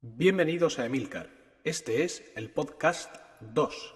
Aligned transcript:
Bienvenidos 0.00 0.78
a 0.78 0.86
Emilcar. 0.86 1.28
Este 1.64 2.04
es 2.04 2.22
el 2.36 2.50
podcast 2.50 3.12
2. 3.40 3.94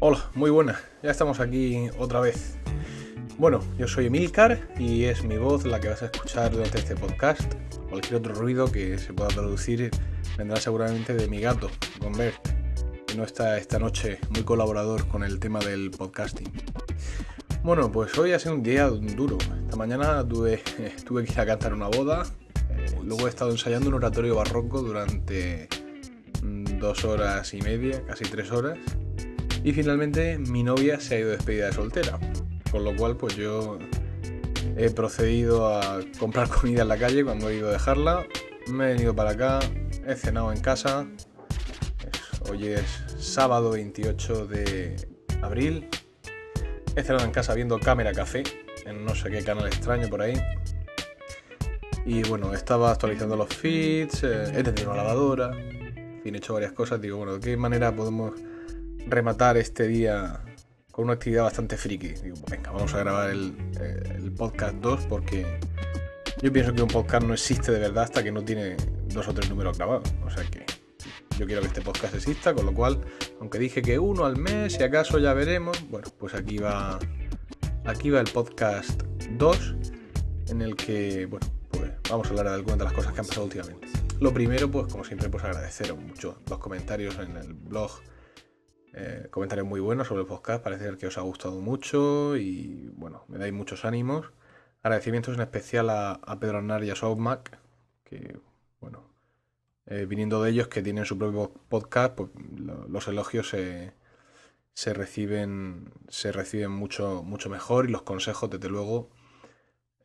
Hola, 0.00 0.30
muy 0.34 0.48
buenas. 0.50 0.78
Ya 1.02 1.10
estamos 1.10 1.38
aquí 1.38 1.90
otra 1.98 2.20
vez. 2.20 2.56
Bueno, 3.36 3.60
yo 3.76 3.86
soy 3.86 4.06
Emilcar 4.06 4.70
y 4.78 5.04
es 5.04 5.22
mi 5.22 5.36
voz 5.36 5.66
la 5.66 5.80
que 5.80 5.88
vas 5.88 6.02
a 6.02 6.06
escuchar 6.06 6.50
durante 6.50 6.78
este 6.78 6.96
podcast. 6.96 7.52
Cualquier 7.90 8.14
otro 8.14 8.32
ruido 8.32 8.72
que 8.72 8.96
se 8.96 9.12
pueda 9.12 9.28
producir 9.28 9.90
vendrá 10.38 10.56
seguramente 10.56 11.12
de 11.12 11.28
mi 11.28 11.40
gato, 11.42 11.68
Gombert, 12.00 12.42
que 13.06 13.16
no 13.16 13.24
está 13.24 13.58
esta 13.58 13.78
noche 13.78 14.18
muy 14.30 14.44
colaborador 14.44 15.06
con 15.08 15.24
el 15.24 15.38
tema 15.38 15.58
del 15.58 15.90
podcasting. 15.90 16.50
Bueno, 17.62 17.92
pues 17.92 18.16
hoy 18.16 18.32
ha 18.32 18.38
sido 18.38 18.54
un 18.54 18.62
día 18.62 18.88
duro. 18.88 19.36
Esta 19.36 19.76
mañana 19.76 20.26
tuve, 20.26 20.62
tuve 21.06 21.26
que 21.26 21.32
ir 21.32 21.50
a 21.50 21.74
una 21.74 21.88
boda. 21.88 22.24
Luego 23.02 23.26
he 23.26 23.30
estado 23.30 23.50
ensayando 23.50 23.88
un 23.88 23.94
oratorio 23.94 24.34
barroco 24.34 24.82
durante 24.82 25.68
mm, 26.42 26.78
dos 26.78 27.04
horas 27.04 27.52
y 27.54 27.62
media, 27.62 28.04
casi 28.06 28.24
tres 28.24 28.50
horas. 28.52 28.78
Y 29.64 29.72
finalmente 29.72 30.38
mi 30.38 30.62
novia 30.62 31.00
se 31.00 31.16
ha 31.16 31.18
ido 31.20 31.30
despedida 31.30 31.66
de 31.66 31.72
soltera. 31.72 32.18
Con 32.70 32.84
lo 32.84 32.94
cual, 32.94 33.16
pues 33.16 33.36
yo 33.36 33.78
he 34.76 34.90
procedido 34.90 35.74
a 35.74 36.00
comprar 36.18 36.48
comida 36.60 36.82
en 36.82 36.88
la 36.88 36.98
calle 36.98 37.24
cuando 37.24 37.48
he 37.48 37.56
ido 37.56 37.68
a 37.68 37.72
dejarla. 37.72 38.26
Me 38.68 38.84
he 38.84 38.94
venido 38.94 39.14
para 39.14 39.30
acá, 39.30 39.60
he 40.06 40.14
cenado 40.14 40.52
en 40.52 40.60
casa. 40.60 41.06
Hoy 42.50 42.68
es 42.68 42.84
sábado 43.18 43.70
28 43.70 44.46
de 44.46 44.96
abril. 45.42 45.88
He 46.96 47.02
cenado 47.02 47.24
en 47.24 47.30
casa 47.30 47.54
viendo 47.54 47.78
Cámara 47.78 48.12
Café, 48.12 48.42
en 48.84 49.04
no 49.04 49.14
sé 49.14 49.30
qué 49.30 49.42
canal 49.42 49.66
extraño 49.66 50.08
por 50.08 50.22
ahí. 50.22 50.34
Y 52.04 52.22
bueno, 52.28 52.54
estaba 52.54 52.92
actualizando 52.92 53.36
los 53.36 53.48
feeds, 53.48 54.24
eh, 54.24 54.44
he 54.54 54.62
tenido 54.62 54.92
una 54.92 55.02
lavadora, 55.02 55.50
he 56.34 56.36
hecho 56.36 56.54
varias 56.54 56.72
cosas. 56.72 57.00
Digo, 57.00 57.16
bueno, 57.18 57.34
¿de 57.34 57.40
qué 57.40 57.56
manera 57.56 57.94
podemos 57.94 58.32
rematar 59.06 59.56
este 59.56 59.86
día 59.86 60.40
con 60.90 61.04
una 61.04 61.14
actividad 61.14 61.44
bastante 61.44 61.76
friki? 61.76 62.08
Digo, 62.08 62.36
venga, 62.50 62.70
vamos 62.70 62.92
a 62.94 62.98
grabar 62.98 63.30
el, 63.30 63.54
eh, 63.80 64.30
podcast 64.36 64.76
2 64.76 65.06
porque 65.06 65.58
yo 66.42 66.52
pienso 66.52 66.72
que 66.72 66.82
un 66.82 66.88
podcast 66.88 67.26
no 67.26 67.34
existe 67.34 67.72
de 67.72 67.80
verdad 67.80 68.04
hasta 68.04 68.22
que 68.22 68.30
no 68.30 68.44
tiene 68.44 68.76
dos 69.08 69.26
o 69.28 69.34
tres 69.34 69.48
números 69.48 69.76
grabados. 69.76 70.12
O 70.24 70.30
sea 70.30 70.44
que 70.44 70.64
yo 71.38 71.46
quiero 71.46 71.60
que 71.60 71.68
este 71.68 71.80
podcast 71.80 72.14
exista, 72.14 72.54
con 72.54 72.66
lo 72.66 72.74
cual, 72.74 73.00
aunque 73.40 73.58
dije 73.58 73.80
que 73.80 73.98
uno 73.98 74.24
al 74.24 74.36
mes, 74.36 74.74
si 74.74 74.82
acaso 74.82 75.18
ya 75.18 75.34
veremos, 75.34 75.78
bueno, 75.88 76.08
pues 76.18 76.34
aquí 76.34 76.58
va, 76.58 76.98
aquí 77.84 78.10
va 78.10 78.20
el 78.20 78.28
podcast 78.30 79.02
2, 79.30 79.74
en 80.48 80.62
el 80.62 80.74
que, 80.74 81.26
bueno, 81.26 81.46
pues 81.70 81.92
vamos 82.10 82.26
a 82.26 82.30
hablar 82.30 82.46
de 82.48 82.54
algunas 82.54 82.78
de 82.78 82.84
las 82.84 82.92
cosas 82.92 83.12
que 83.12 83.20
han 83.20 83.26
pasado 83.26 83.44
últimamente. 83.44 83.88
Lo 84.20 84.32
primero, 84.32 84.70
pues 84.70 84.90
como 84.92 85.04
siempre, 85.04 85.28
pues 85.28 85.44
agradeceros 85.44 85.98
mucho 85.98 86.40
los 86.48 86.58
comentarios 86.58 87.18
en 87.18 87.36
el 87.36 87.52
blog, 87.52 87.90
eh, 88.94 89.28
comentarios 89.30 89.66
muy 89.66 89.80
buenos 89.80 90.08
sobre 90.08 90.22
el 90.22 90.26
podcast, 90.26 90.62
parece 90.62 90.96
que 90.96 91.06
os 91.06 91.18
ha 91.18 91.20
gustado 91.22 91.60
mucho 91.60 92.36
y, 92.36 92.90
bueno, 92.96 93.24
me 93.28 93.38
dais 93.38 93.52
muchos 93.52 93.84
ánimos. 93.84 94.30
Agradecimientos 94.82 95.34
en 95.34 95.42
especial 95.42 95.90
a, 95.90 96.20
Pedro 96.40 96.58
Aznar 96.58 96.82
y 96.84 96.90
a 96.90 96.94
Softmac, 96.96 97.58
que, 98.04 98.38
bueno, 98.80 99.04
eh, 99.86 100.06
viniendo 100.08 100.42
de 100.42 100.50
ellos 100.50 100.68
que 100.68 100.82
tienen 100.82 101.04
su 101.04 101.18
propio 101.18 101.52
podcast, 101.68 102.14
pues 102.14 102.30
lo- 102.56 102.88
los 102.88 103.06
elogios 103.08 103.48
se, 103.50 103.92
se 104.72 104.94
reciben, 104.94 105.90
se 106.08 106.32
reciben 106.32 106.70
mucho, 106.70 107.22
mucho 107.22 107.50
mejor 107.50 107.88
y 107.88 107.92
los 107.92 108.02
consejos, 108.02 108.50
desde 108.50 108.68
luego, 108.68 109.10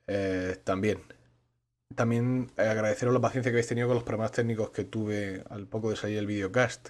eh, 0.08 0.58
también. 0.64 1.00
También 1.96 2.52
eh, 2.58 2.62
agradeceros 2.64 3.14
la 3.14 3.22
paciencia 3.22 3.52
que 3.52 3.56
habéis 3.56 3.68
tenido 3.68 3.88
con 3.88 3.96
los 3.96 4.04
problemas 4.04 4.32
técnicos 4.32 4.70
que 4.72 4.84
tuve 4.84 5.44
al 5.50 5.68
poco 5.68 5.90
de 5.90 5.96
salir 5.96 6.18
el 6.18 6.28
videocast 6.28 6.90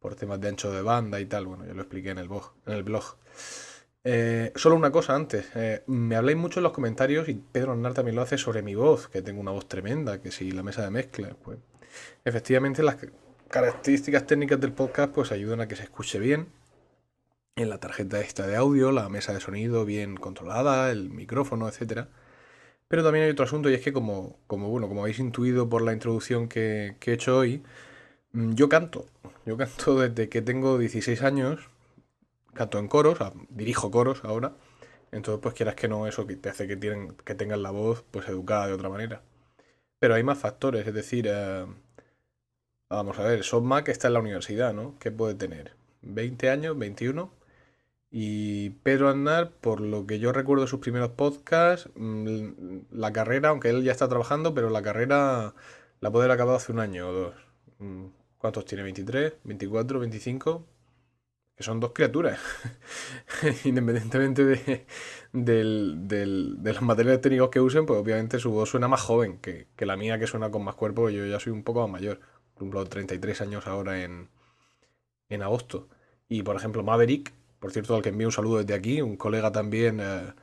por 0.00 0.14
temas 0.16 0.40
de 0.40 0.48
ancho 0.48 0.70
de 0.70 0.82
banda 0.82 1.20
y 1.20 1.26
tal. 1.26 1.46
Bueno, 1.46 1.64
ya 1.66 1.74
lo 1.74 1.82
expliqué 1.82 2.10
en 2.10 2.18
el 2.18 2.28
blog. 2.28 2.52
En 2.66 2.74
el 2.74 2.82
blog. 2.82 3.16
Eh, 4.04 4.52
solo 4.54 4.76
una 4.76 4.90
cosa 4.90 5.14
antes. 5.14 5.46
eh, 5.54 5.82
me 5.86 6.16
habláis 6.16 6.36
mucho 6.36 6.60
en 6.60 6.64
los 6.64 6.72
comentarios 6.72 7.28
y 7.28 7.34
Pedro 7.34 7.72
Aznar 7.72 7.94
también 7.94 8.16
lo 8.16 8.22
hace 8.22 8.36
sobre 8.36 8.62
mi 8.62 8.74
voz, 8.74 9.08
que 9.08 9.22
tengo 9.22 9.40
una 9.40 9.50
voz 9.50 9.66
tremenda, 9.66 10.20
que 10.20 10.30
si 10.30 10.50
la 10.52 10.62
mesa 10.62 10.82
de 10.82 10.90
mezcla, 10.90 11.34
pues 11.42 11.58
efectivamente 12.24 12.82
las 12.82 12.96
ca- 12.96 13.08
características 13.48 14.26
técnicas 14.26 14.60
del 14.60 14.72
podcast 14.72 15.12
pues 15.12 15.32
ayudan 15.32 15.62
a 15.62 15.68
que 15.68 15.76
se 15.76 15.84
escuche 15.84 16.18
bien. 16.18 16.48
En 17.56 17.70
la 17.70 17.78
tarjeta 17.78 18.20
esta 18.20 18.46
de 18.46 18.56
audio, 18.56 18.90
la 18.92 19.08
mesa 19.08 19.32
de 19.32 19.40
sonido 19.40 19.84
bien 19.84 20.16
controlada, 20.16 20.90
el 20.90 21.08
micrófono, 21.10 21.68
etcétera. 21.68 22.08
Pero 22.88 23.02
también 23.02 23.24
hay 23.24 23.30
otro 23.30 23.44
asunto 23.44 23.70
y 23.70 23.74
es 23.74 23.82
que 23.82 23.92
como, 23.92 24.38
como 24.46 24.68
bueno, 24.68 24.88
como 24.88 25.02
habéis 25.02 25.18
intuido 25.18 25.68
por 25.68 25.82
la 25.82 25.92
introducción 25.92 26.48
que, 26.48 26.96
que 27.00 27.12
he 27.12 27.14
hecho 27.14 27.38
hoy, 27.38 27.62
mm, 28.32 28.54
yo 28.54 28.68
canto. 28.68 29.06
Yo 29.46 29.56
canto 29.56 29.98
desde 30.00 30.28
que 30.28 30.42
tengo 30.42 30.78
16 30.78 31.22
años. 31.22 31.68
Canto 32.54 32.78
en 32.78 32.88
coros, 32.88 33.18
dirijo 33.50 33.90
coros 33.90 34.24
ahora. 34.24 34.54
Entonces, 35.14 35.40
pues 35.42 35.54
quieras 35.54 35.76
que 35.76 35.88
no, 35.88 36.06
eso 36.08 36.26
que 36.26 36.36
te 36.36 36.48
hace 36.48 36.66
que, 36.66 36.76
tienen, 36.76 37.14
que 37.24 37.34
tengas 37.36 37.58
la 37.60 37.70
voz 37.70 38.04
pues 38.10 38.28
educada 38.28 38.66
de 38.66 38.72
otra 38.74 38.88
manera. 38.88 39.22
Pero 40.00 40.14
hay 40.14 40.22
más 40.24 40.38
factores, 40.38 40.86
es 40.86 40.94
decir, 40.94 41.26
eh, 41.28 41.66
vamos 42.90 43.18
a 43.18 43.24
ver, 43.24 43.44
Softmac 43.44 43.88
está 43.88 44.08
en 44.08 44.14
la 44.14 44.20
universidad, 44.20 44.74
¿no? 44.74 44.98
¿Qué 44.98 45.10
puede 45.10 45.34
tener? 45.34 45.72
¿20 46.02 46.48
años? 46.50 46.76
¿21? 46.76 47.30
Y 48.16 48.70
Pedro 48.84 49.08
Aznar, 49.08 49.50
por 49.60 49.80
lo 49.80 50.06
que 50.06 50.18
yo 50.20 50.32
recuerdo 50.32 50.62
de 50.64 50.68
sus 50.70 50.78
primeros 50.80 51.10
podcasts, 51.10 51.90
mm, 51.96 52.48
la 52.92 53.12
carrera, 53.12 53.48
aunque 53.50 53.70
él 53.70 53.82
ya 53.82 53.90
está 53.92 54.08
trabajando, 54.08 54.54
pero 54.54 54.70
la 54.70 54.82
carrera 54.82 55.54
la 56.00 56.10
puede 56.12 56.24
haber 56.26 56.34
acabado 56.36 56.56
hace 56.58 56.70
un 56.72 56.78
año 56.80 57.08
o 57.08 57.12
dos. 57.12 57.34
Mm, 57.78 58.06
¿Cuántos 58.38 58.64
tiene? 58.66 58.84
¿23? 58.84 59.34
¿24? 59.44 59.98
¿25? 60.00 60.64
Que 61.56 61.64
son 61.64 61.80
dos 61.80 61.92
criaturas. 61.94 62.40
Independientemente 63.64 64.44
de, 64.44 64.86
del- 65.32 66.08
del- 66.08 66.56
de 66.62 66.72
los 66.72 66.82
materiales 66.82 67.20
técnicos 67.22 67.50
que 67.50 67.60
usen, 67.60 67.86
pues 67.86 68.00
obviamente 68.00 68.38
su 68.40 68.50
voz 68.52 68.70
suena 68.70 68.88
más 68.88 69.02
joven 69.02 69.38
que, 69.38 69.68
que 69.76 69.86
la 69.86 69.96
mía, 69.96 70.18
que 70.18 70.26
suena 70.28 70.50
con 70.50 70.64
más 70.64 70.74
cuerpo. 70.76 71.10
Yo 71.10 71.26
ya 71.26 71.40
soy 71.40 71.52
un 71.52 71.64
poco 71.64 71.80
más 71.82 71.90
mayor. 71.90 72.20
Ejemplo, 72.56 72.84
33 72.86 73.40
años 73.42 73.66
ahora 73.66 74.02
en, 74.04 74.28
en 75.28 75.42
agosto. 75.42 75.88
Y 76.28 76.42
por 76.42 76.56
ejemplo, 76.56 76.82
Maverick, 76.82 77.32
por 77.64 77.72
cierto, 77.72 77.96
al 77.96 78.02
que 78.02 78.10
envío 78.10 78.28
un 78.28 78.32
saludo 78.32 78.58
desde 78.58 78.74
aquí, 78.74 79.00
un 79.00 79.16
colega 79.16 79.50
también 79.50 79.98
eh, 79.98 80.34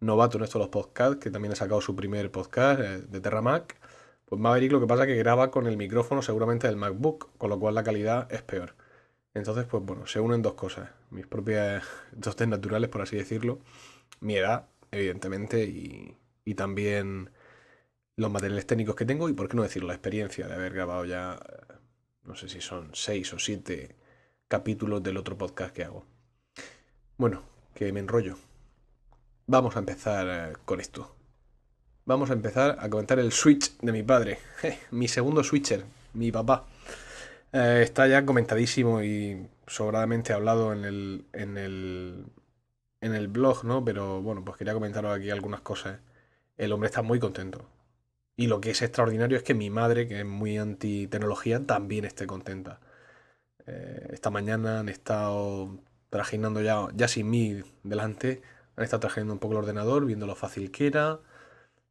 novato 0.00 0.38
en 0.38 0.44
esto 0.44 0.58
de 0.58 0.64
los 0.64 0.70
podcasts, 0.70 1.18
que 1.18 1.30
también 1.30 1.52
ha 1.52 1.56
sacado 1.56 1.82
su 1.82 1.94
primer 1.94 2.30
podcast 2.32 2.80
eh, 2.80 3.02
de 3.02 3.20
Terramac. 3.20 3.78
Pues 4.24 4.40
Maverick 4.40 4.72
lo 4.72 4.80
que 4.80 4.86
pasa 4.86 5.02
es 5.02 5.08
que 5.08 5.16
graba 5.16 5.50
con 5.50 5.66
el 5.66 5.76
micrófono 5.76 6.22
seguramente 6.22 6.68
del 6.68 6.76
MacBook, 6.78 7.36
con 7.36 7.50
lo 7.50 7.60
cual 7.60 7.74
la 7.74 7.84
calidad 7.84 8.32
es 8.32 8.40
peor. 8.40 8.76
Entonces, 9.34 9.66
pues 9.66 9.84
bueno, 9.84 10.06
se 10.06 10.20
unen 10.20 10.40
dos 10.40 10.54
cosas. 10.54 10.88
Mis 11.10 11.26
propias 11.26 11.84
dotes 12.12 12.48
naturales, 12.48 12.88
por 12.88 13.02
así 13.02 13.14
decirlo. 13.14 13.58
Mi 14.20 14.36
edad, 14.36 14.66
evidentemente, 14.90 15.64
y, 15.64 16.16
y 16.46 16.54
también 16.54 17.28
los 18.16 18.30
materiales 18.30 18.66
técnicos 18.66 18.94
que 18.94 19.04
tengo 19.04 19.28
y, 19.28 19.34
por 19.34 19.50
qué 19.50 19.56
no 19.58 19.64
decirlo, 19.64 19.88
la 19.88 19.94
experiencia 19.96 20.48
de 20.48 20.54
haber 20.54 20.72
grabado 20.72 21.04
ya, 21.04 21.38
eh, 21.46 21.74
no 22.24 22.36
sé 22.36 22.48
si 22.48 22.62
son 22.62 22.88
seis 22.94 23.34
o 23.34 23.38
siete 23.38 23.96
capítulos 24.48 25.02
del 25.02 25.18
otro 25.18 25.36
podcast 25.36 25.74
que 25.74 25.84
hago. 25.84 26.06
Bueno, 27.20 27.42
que 27.74 27.92
me 27.92 28.00
enrollo. 28.00 28.38
Vamos 29.46 29.76
a 29.76 29.80
empezar 29.80 30.26
eh, 30.26 30.56
con 30.64 30.80
esto. 30.80 31.14
Vamos 32.06 32.30
a 32.30 32.32
empezar 32.32 32.78
a 32.80 32.88
comentar 32.88 33.18
el 33.18 33.30
Switch 33.30 33.76
de 33.76 33.92
mi 33.92 34.02
padre. 34.02 34.38
mi 34.90 35.06
segundo 35.06 35.44
Switcher, 35.44 35.84
mi 36.14 36.32
papá. 36.32 36.64
Eh, 37.52 37.82
está 37.82 38.06
ya 38.06 38.24
comentadísimo 38.24 39.02
y 39.02 39.46
sobradamente 39.66 40.32
hablado 40.32 40.72
en 40.72 40.86
el, 40.86 41.26
en 41.34 41.58
el, 41.58 42.24
en 43.02 43.14
el 43.14 43.28
blog, 43.28 43.66
¿no? 43.66 43.84
Pero 43.84 44.22
bueno, 44.22 44.42
pues 44.42 44.56
quería 44.56 44.72
comentaros 44.72 45.14
aquí 45.14 45.28
algunas 45.28 45.60
cosas. 45.60 46.00
El 46.56 46.72
hombre 46.72 46.86
está 46.86 47.02
muy 47.02 47.20
contento. 47.20 47.68
Y 48.34 48.46
lo 48.46 48.62
que 48.62 48.70
es 48.70 48.80
extraordinario 48.80 49.36
es 49.36 49.42
que 49.42 49.52
mi 49.52 49.68
madre, 49.68 50.08
que 50.08 50.20
es 50.20 50.26
muy 50.26 50.56
anti 50.56 51.06
tecnología, 51.06 51.66
también 51.66 52.06
esté 52.06 52.26
contenta. 52.26 52.80
Eh, 53.66 54.08
esta 54.12 54.30
mañana 54.30 54.80
han 54.80 54.88
estado 54.88 55.80
trajinando 56.10 56.60
ya, 56.60 56.88
ya 56.94 57.08
sin 57.08 57.30
mí 57.30 57.62
delante, 57.82 58.42
han 58.76 58.84
estado 58.84 59.00
trajinando 59.00 59.34
un 59.34 59.40
poco 59.40 59.54
el 59.54 59.58
ordenador, 59.60 60.06
viendo 60.06 60.26
lo 60.26 60.34
fácil 60.34 60.70
que 60.70 60.86
era. 60.86 61.20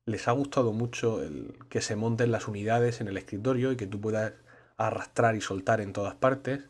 Les 0.05 0.27
ha 0.27 0.31
gustado 0.31 0.73
mucho 0.73 1.21
el 1.23 1.55
que 1.69 1.81
se 1.81 1.95
monten 1.95 2.31
las 2.31 2.47
unidades 2.47 3.01
en 3.01 3.07
el 3.07 3.17
escritorio 3.17 3.71
y 3.71 3.77
que 3.77 3.87
tú 3.87 4.01
puedas 4.01 4.33
arrastrar 4.77 5.35
y 5.35 5.41
soltar 5.41 5.81
en 5.81 5.93
todas 5.93 6.15
partes. 6.15 6.69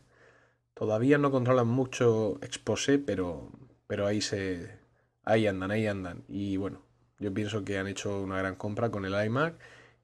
Todavía 0.74 1.18
no 1.18 1.30
controlan 1.30 1.68
mucho 1.68 2.38
Exposé, 2.42 2.98
pero, 2.98 3.50
pero 3.86 4.06
ahí 4.06 4.20
se. 4.20 4.78
Ahí 5.24 5.46
andan, 5.46 5.70
ahí 5.70 5.86
andan. 5.86 6.24
Y 6.28 6.56
bueno, 6.56 6.82
yo 7.18 7.32
pienso 7.32 7.64
que 7.64 7.78
han 7.78 7.86
hecho 7.86 8.20
una 8.22 8.38
gran 8.38 8.56
compra 8.56 8.90
con 8.90 9.04
el 9.04 9.14
iMac 9.24 9.54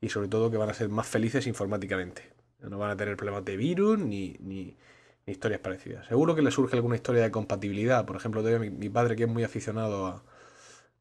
y 0.00 0.08
sobre 0.10 0.28
todo 0.28 0.50
que 0.50 0.56
van 0.56 0.70
a 0.70 0.74
ser 0.74 0.88
más 0.88 1.06
felices 1.06 1.46
informáticamente. 1.46 2.32
No 2.60 2.78
van 2.78 2.90
a 2.90 2.96
tener 2.96 3.16
problemas 3.16 3.44
de 3.44 3.56
virus 3.56 3.98
ni, 3.98 4.36
ni 4.40 4.76
historias 5.26 5.60
parecidas. 5.60 6.06
Seguro 6.06 6.34
que 6.34 6.42
les 6.42 6.54
surge 6.54 6.76
alguna 6.76 6.96
historia 6.96 7.22
de 7.22 7.30
compatibilidad. 7.30 8.06
Por 8.06 8.16
ejemplo, 8.16 8.42
tengo 8.44 8.58
mi, 8.60 8.70
mi 8.70 8.88
padre 8.88 9.16
que 9.16 9.24
es 9.24 9.28
muy 9.28 9.44
aficionado 9.44 10.06
a, 10.06 10.22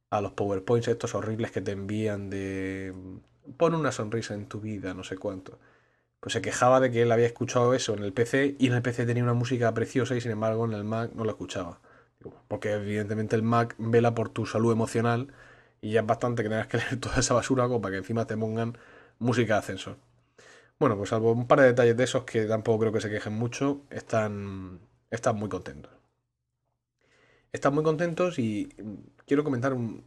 a 0.10 0.22
los 0.22 0.34
PowerPoints 0.34 0.88
estos 0.88 1.16
horribles 1.16 1.52
que 1.52 1.62
te 1.62 1.72
envían 1.72 2.30
de 2.30 2.94
pon 3.58 3.76
una 3.76 3.92
sonrisa 3.92 4.34
en 4.34 4.48
tu 4.48 4.60
vida, 4.62 4.94
no 4.94 5.04
sé 5.04 5.18
cuánto. 5.18 5.60
Pues 6.20 6.34
se 6.34 6.42
quejaba 6.42 6.80
de 6.80 6.92
que 6.92 7.04
él 7.04 7.12
había 7.12 7.28
escuchado 7.28 7.74
eso 7.74 7.94
en 7.96 8.04
el 8.04 8.14
PC 8.14 8.56
y 8.60 8.68
en 8.68 8.74
el 8.74 8.82
PC 8.82 9.06
tenía 9.06 9.24
una 9.24 9.34
música 9.34 9.74
preciosa 9.74 10.16
y 10.16 10.22
sin 10.22 10.32
embargo 10.32 10.66
en 10.66 10.74
el 10.74 10.84
Mac 10.84 11.12
no 11.16 11.24
lo 11.26 11.32
escuchaba. 11.32 11.82
Porque 12.48 12.74
evidentemente 12.74 13.36
el 13.36 13.44
Mac 13.44 13.76
vela 13.78 14.16
por 14.16 14.30
tu 14.30 14.46
salud 14.46 14.72
emocional 14.72 15.34
y 15.82 15.92
ya 15.92 16.02
es 16.02 16.08
bastante 16.08 16.44
que 16.44 16.50
tengas 16.50 16.68
que 16.68 16.78
leer 16.80 17.00
toda 17.00 17.20
esa 17.20 17.34
basura 17.36 17.66
como 17.66 17.82
para 17.82 17.94
que 17.94 17.98
encima 18.00 18.26
te 18.28 18.38
pongan 18.38 18.78
música 19.20 19.56
de 19.56 19.60
ascensor. 19.60 19.98
Bueno, 20.80 20.98
pues 20.98 21.10
salvo 21.10 21.32
un 21.32 21.48
par 21.48 21.62
de 21.62 21.68
detalles 21.68 21.96
de 21.96 22.04
esos 22.04 22.24
que 22.26 22.46
tampoco 22.46 22.80
creo 22.80 22.92
que 22.92 23.02
se 23.02 23.10
quejen 23.10 23.34
mucho, 23.34 23.82
están, 23.90 24.80
muy 25.36 25.50
contentos. 25.50 25.92
Están 27.52 27.74
muy 27.74 27.84
contentos 27.84 28.38
y 28.40 28.68
quiero 29.26 29.44
comentar 29.44 29.74
un, 29.74 30.04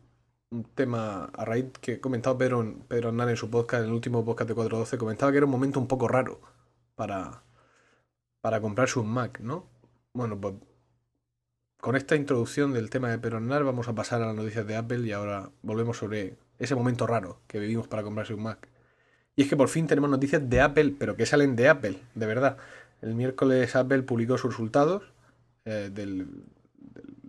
tema 0.75 1.27
a 1.27 1.45
raíz 1.45 1.67
que 1.81 1.95
he 1.95 2.01
comentado 2.01 2.39
Pedro, 2.39 2.79
Pedro 2.89 3.09
Hernán 3.11 3.31
en 3.31 3.37
su 3.37 3.51
podcast, 3.51 3.83
en 3.83 3.89
el 3.89 3.95
último 3.95 4.25
podcast 4.25 4.49
de 4.49 4.55
412, 4.55 4.99
comentaba 4.99 5.33
que 5.33 5.39
era 5.39 5.47
un 5.47 5.53
momento 5.53 5.81
un 5.81 5.89
poco 5.89 6.09
raro 6.09 6.41
para, 6.95 7.45
para 8.41 8.61
comprarse 8.61 8.99
un 8.99 9.09
Mac, 9.11 9.41
¿no? 9.41 9.67
Bueno, 10.15 10.41
pues 10.41 10.55
con 11.81 11.97
esta 11.97 12.17
introducción 12.17 12.73
del 12.73 12.91
tema 12.91 13.11
de 13.11 13.19
Pedro 13.19 13.39
Hernán 13.39 13.65
vamos 13.65 13.89
a 13.89 13.95
pasar 13.95 14.23
a 14.23 14.27
las 14.27 14.35
noticias 14.37 14.67
de 14.67 14.77
Apple 14.77 15.07
y 15.07 15.13
ahora 15.13 15.51
volvemos 15.63 15.99
sobre 15.99 16.39
ese 16.59 16.75
momento 16.75 17.07
raro 17.07 17.41
que 17.47 17.59
vivimos 17.61 17.89
para 17.89 18.03
comprarse 18.03 18.35
un 18.35 18.43
Mac. 18.43 18.69
Y 19.39 19.43
es 19.43 19.49
que 19.49 19.57
por 19.57 19.69
fin 19.69 19.87
tenemos 19.87 20.11
noticias 20.11 20.51
de 20.51 20.61
Apple, 20.61 20.97
pero 20.99 21.15
que 21.15 21.25
salen 21.25 21.55
de 21.55 21.69
Apple, 21.69 21.97
de 22.17 22.27
verdad. 22.27 22.57
El 23.01 23.15
miércoles 23.15 23.77
Apple 23.77 24.03
publicó 24.03 24.37
sus 24.37 24.51
resultados 24.51 25.05
eh, 25.65 25.91
del, 25.95 26.27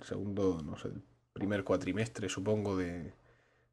segundo, 0.04 0.60
no 0.66 0.76
sé, 0.76 0.90
primer 1.34 1.64
cuatrimestre, 1.64 2.28
supongo, 2.28 2.76
de, 2.76 3.14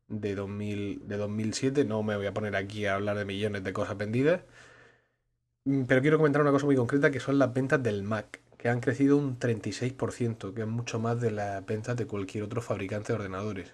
de, 0.09 0.35
2000, 0.35 1.09
de 1.09 1.17
2007. 1.17 1.87
No 1.87 2.03
me 2.03 2.15
voy 2.15 2.27
a 2.27 2.35
poner 2.35 2.57
aquí 2.57 2.85
a 2.85 2.97
hablar 2.97 3.17
de 3.17 3.25
millones 3.25 3.65
de 3.65 3.73
cosas 3.73 3.97
vendidas. 3.97 4.43
Mm, 5.65 5.85
pero 5.85 6.03
quiero 6.03 6.19
comentar 6.19 6.43
una 6.43 6.51
cosa 6.51 6.67
muy 6.67 6.77
concreta 6.77 7.11
que 7.11 7.21
son 7.21 7.39
las 7.39 7.55
ventas 7.55 7.83
del 7.83 8.03
Mac, 8.03 8.41
que 8.59 8.69
han 8.69 8.81
crecido 8.81 9.17
un 9.17 9.39
36%, 9.39 10.53
que 10.53 10.61
es 10.61 10.69
mucho 10.69 10.99
más 11.01 11.19
de 11.23 11.31
las 11.31 11.65
ventas 11.65 11.97
de 11.97 12.07
cualquier 12.07 12.45
otro 12.45 12.61
fabricante 12.61 13.15
de 13.15 13.19
ordenadores. 13.19 13.73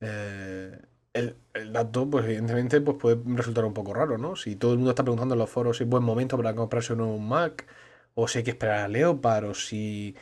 Eh, 0.00 0.80
el, 1.14 1.36
dato, 1.72 2.10
pues 2.10 2.24
evidentemente, 2.26 2.80
pues 2.80 2.96
puede 2.98 3.18
resultar 3.36 3.64
un 3.64 3.74
poco 3.74 3.94
raro, 3.94 4.18
¿no? 4.18 4.36
Si 4.36 4.56
todo 4.56 4.72
el 4.72 4.78
mundo 4.78 4.90
está 4.90 5.04
preguntando 5.04 5.34
en 5.34 5.38
los 5.38 5.50
foros 5.50 5.78
si 5.78 5.84
es 5.84 5.88
buen 5.90 6.02
momento 6.02 6.36
para 6.36 6.54
comprarse 6.54 6.92
un 6.92 7.00
nuevo 7.00 7.18
Mac, 7.18 7.66
o 8.14 8.28
si 8.28 8.38
hay 8.38 8.44
que 8.44 8.50
esperar 8.50 8.80
a 8.80 8.88
Leopard, 8.88 9.44
o 9.46 9.54
si, 9.54 10.16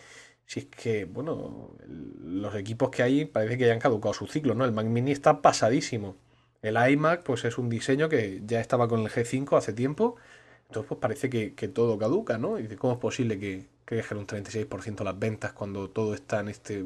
si 0.46 0.60
es 0.60 0.66
que, 0.66 1.04
bueno, 1.06 1.76
los 1.88 2.54
equipos 2.54 2.90
que 2.90 3.02
hay 3.02 3.24
parece 3.24 3.58
que 3.58 3.66
ya 3.66 3.72
han 3.72 3.80
caducado 3.80 4.14
su 4.14 4.26
ciclo, 4.26 4.54
¿no? 4.54 4.64
El 4.64 4.72
Mac 4.72 4.86
Mini 4.86 5.12
está 5.12 5.42
pasadísimo. 5.42 6.16
El 6.62 6.76
iMac, 6.92 7.24
pues 7.24 7.44
es 7.44 7.58
un 7.58 7.68
diseño 7.68 8.08
que 8.08 8.42
ya 8.46 8.60
estaba 8.60 8.88
con 8.88 9.00
el 9.00 9.08
G5 9.08 9.56
hace 9.56 9.72
tiempo, 9.72 10.16
entonces 10.68 10.88
pues 10.88 11.00
parece 11.00 11.30
que, 11.30 11.68
todo 11.68 11.98
caduca, 11.98 12.38
¿no? 12.38 12.58
Y 12.58 12.68
¿cómo 12.76 12.94
es 12.94 12.98
posible 13.00 13.38
que, 13.38 13.68
que 13.86 13.96
dejen 13.96 14.18
un 14.18 14.26
36% 14.26 15.04
las 15.04 15.18
ventas 15.18 15.52
cuando 15.52 15.90
todo 15.90 16.14
está 16.14 16.40
en 16.40 16.48
este 16.48 16.84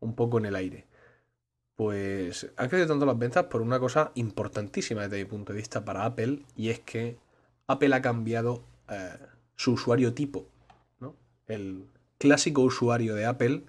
un 0.00 0.14
poco 0.14 0.38
en 0.38 0.46
el 0.46 0.56
aire? 0.56 0.89
Pues 1.80 2.46
han 2.58 2.68
crecido 2.68 2.88
tanto 2.88 3.06
las 3.06 3.18
ventas 3.18 3.44
por 3.44 3.62
una 3.62 3.80
cosa 3.80 4.12
importantísima 4.14 5.00
desde 5.00 5.24
mi 5.24 5.24
punto 5.24 5.54
de 5.54 5.60
vista 5.60 5.82
para 5.82 6.04
Apple 6.04 6.42
y 6.54 6.68
es 6.68 6.80
que 6.80 7.16
Apple 7.66 7.94
ha 7.94 8.02
cambiado 8.02 8.62
eh, 8.90 9.16
su 9.56 9.72
usuario 9.72 10.12
tipo. 10.12 10.46
¿no? 10.98 11.16
El 11.46 11.86
clásico 12.18 12.60
usuario 12.60 13.14
de 13.14 13.24
Apple 13.24 13.64